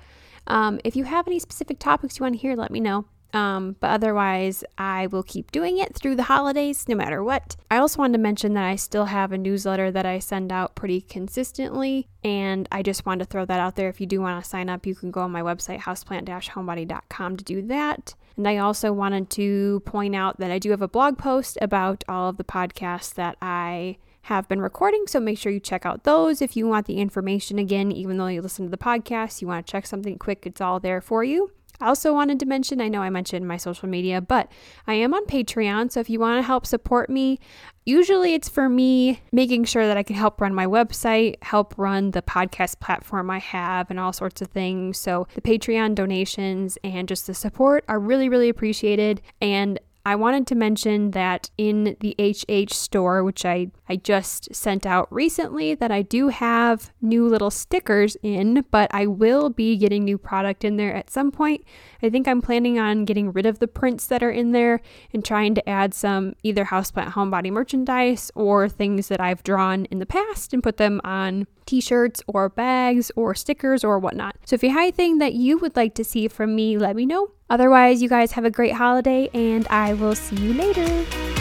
Um, 0.47 0.79
if 0.85 0.95
you 0.95 1.05
have 1.05 1.27
any 1.27 1.39
specific 1.39 1.79
topics 1.79 2.19
you 2.19 2.25
want 2.25 2.35
to 2.35 2.39
hear, 2.39 2.55
let 2.55 2.71
me 2.71 2.81
know. 2.81 3.07
Um, 3.33 3.77
but 3.81 3.91
otherwise, 3.91 4.63
I 4.77 5.07
will 5.07 5.23
keep 5.23 5.51
doing 5.53 5.79
it 5.79 5.95
through 5.95 6.17
the 6.17 6.25
holidays 6.25 6.89
no 6.89 6.95
matter 6.95 7.25
what. 7.25 7.57
I 7.71 7.79
also 7.79 7.99
wanted 7.99 8.15
to 8.15 8.23
mention 8.23 8.55
that 8.55 8.65
I 8.65 8.77
still 8.77 9.07
have 9.07 9.33
a 9.33 9.39
newsletter 9.39 9.91
that 9.91 10.07
I 10.07 10.19
send 10.19 10.53
out 10.53 10.75
pretty 10.75 11.01
consistently, 11.01 12.09
and 12.23 12.69
I 12.71 12.83
just 12.83 13.07
wanted 13.07 13.25
to 13.25 13.31
throw 13.31 13.45
that 13.47 13.61
out 13.61 13.77
there. 13.77 13.89
If 13.89 14.01
you 14.01 14.07
do 14.07 14.21
want 14.21 14.43
to 14.43 14.49
sign 14.49 14.69
up, 14.69 14.87
you 14.87 14.95
can 14.95 15.11
go 15.11 15.23
on 15.23 15.31
my 15.31 15.43
website, 15.43 15.81
houseplant 15.81 16.29
homebody.com, 16.29 17.37
to 17.37 17.45
do 17.45 17.63
that. 17.63 18.15
And 18.37 18.49
I 18.49 18.59
also 18.59 18.93
wanted 18.93 19.31
to 19.31 19.81
point 19.85 20.15
out 20.15 20.39
that 20.39 20.51
I 20.51 20.59
do 20.59 20.71
have 20.71 20.83
a 20.83 20.89
blog 20.89 21.19
post 21.19 21.59
about 21.61 22.05
all 22.09 22.31
of 22.31 22.37
the 22.37 22.45
podcasts 22.45 23.15
that 23.15 23.37
I 23.43 23.99
have 24.23 24.49
been 24.49 24.61
recording. 24.61 25.07
So 25.07 25.21
make 25.21 25.39
sure 25.39 25.53
you 25.53 25.61
check 25.61 25.85
out 25.85 26.05
those 26.05 26.41
if 26.41 26.57
you 26.57 26.67
want 26.67 26.87
the 26.87 26.99
information 26.99 27.59
again, 27.59 27.91
even 27.93 28.17
though 28.17 28.29
you 28.29 28.41
listen 28.41 28.65
to 28.67 28.71
the 28.71 28.79
podcast, 28.79 29.43
you 29.43 29.49
want 29.49 29.67
to 29.67 29.71
check 29.71 29.87
something 29.87 30.19
quick, 30.19 30.47
it's 30.47 30.61
all 30.61 30.81
there 30.81 31.01
for 31.01 31.25
you. 31.25 31.51
I 31.81 31.89
also 31.89 32.13
wanted 32.13 32.39
to 32.41 32.47
mention 32.47 32.81
I 32.81 32.89
know 32.89 33.03
I 33.03 33.11
mentioned 33.11 33.47
my 33.49 33.57
social 33.57 33.89
media, 33.89 34.21
but 34.21 34.51
I 34.87 34.95
am 34.95 35.15
on 35.15 35.27
Patreon. 35.27 35.91
So 35.91 36.01
if 36.01 36.09
you 36.09 36.21
want 36.21 36.39
to 36.39 36.47
help 36.47 36.67
support 36.67 37.11
me, 37.11 37.41
usually 37.85 38.35
it's 38.35 38.49
for 38.49 38.69
me 38.69 39.21
making 39.33 39.65
sure 39.65 39.87
that 39.87 39.97
I 39.97 40.03
can 40.03 40.17
help 40.17 40.41
run 40.41 40.55
my 40.55 40.67
website, 40.67 41.43
help 41.43 41.75
run 41.77 42.13
the 42.13 42.23
podcast 42.23 42.79
platform 42.81 43.31
I 43.31 43.39
have, 43.39 43.91
and 43.91 43.99
all 43.99 44.13
sorts 44.13 44.41
of 44.41 44.49
things. 44.49 44.99
So 44.99 45.27
the 45.35 45.41
Patreon 45.41 45.95
donations 45.95 46.79
and 46.85 47.09
just 47.09 47.27
the 47.27 47.35
support 47.35 47.85
are 47.89 47.99
really, 47.99 48.29
really 48.29 48.49
appreciated. 48.49 49.21
And 49.41 49.81
I 50.05 50.17
wanted 50.17 50.49
to 50.49 50.55
mention 50.57 51.13
that 51.13 51.51
in 51.57 51.97
the 52.01 52.17
HH 52.19 52.73
store, 52.73 53.23
which 53.23 53.45
I, 53.45 53.71
I 53.89 53.97
just 53.97 54.53
sent 54.53 54.85
out 54.85 55.07
recently, 55.13 55.77
that 55.77 55.93
I 55.93 56.03
do 56.03 56.29
have 56.29 56.93
new 57.01 57.29
little 57.29 57.53
stickers 57.53 58.17
in, 58.23 58.65
but 58.73 58.91
I 58.93 59.07
will 59.07 59.49
be 59.49 59.77
getting 59.77 60.05
new 60.05 60.19
product 60.19 60.65
in 60.65 60.77
there 60.77 60.93
at 60.93 61.09
some 61.11 61.31
point. 61.31 61.65
I 62.03 62.11
think 62.11 62.27
I'm 62.27 62.43
planning 62.43 62.81
on 62.81 63.05
getting 63.05 63.33
rid 63.33 63.47
of 63.47 63.61
the 63.61 63.69
prints 63.69 64.07
that 64.07 64.25
are 64.25 64.31
in 64.31 64.51
there 64.51 64.81
and 65.13 65.25
trying 65.25 65.55
to 65.55 65.69
add 65.69 65.95
some 65.95 66.35
either 66.43 66.65
houseplant 66.65 67.13
homebody 67.13 67.53
merchandise 67.53 68.33
or 68.35 68.69
things 68.69 69.07
that 69.07 69.21
I've 69.21 69.45
drawn 69.45 69.85
in 69.87 70.01
the 70.01 70.07
past 70.07 70.53
and 70.53 70.65
put 70.65 70.79
them 70.79 71.01
on 71.05 71.47
t 71.67 71.81
shirts 71.81 72.23
or 72.27 72.49
bags 72.49 73.11
or 73.17 73.35
stickers 73.35 73.85
or 73.85 73.99
whatnot. 73.99 74.37
So 74.45 74.55
if 74.55 74.63
you 74.63 74.71
have 74.71 74.81
anything 74.81 75.19
that 75.19 75.35
you 75.35 75.59
would 75.59 75.77
like 75.77 75.95
to 75.95 76.05
see 76.05 76.29
from 76.29 76.55
me, 76.55 76.79
let 76.79 76.97
me 76.97 77.07
know. 77.07 77.33
Otherwise, 77.49 78.03
you 78.03 78.09
guys 78.09 78.33
have 78.33 78.45
a 78.45 78.51
great 78.51 78.73
holiday 78.73 79.29
and 79.35 79.67
I 79.69 79.95
will 79.95 80.15
see 80.15 80.37
you 80.37 80.55
later. 80.55 81.32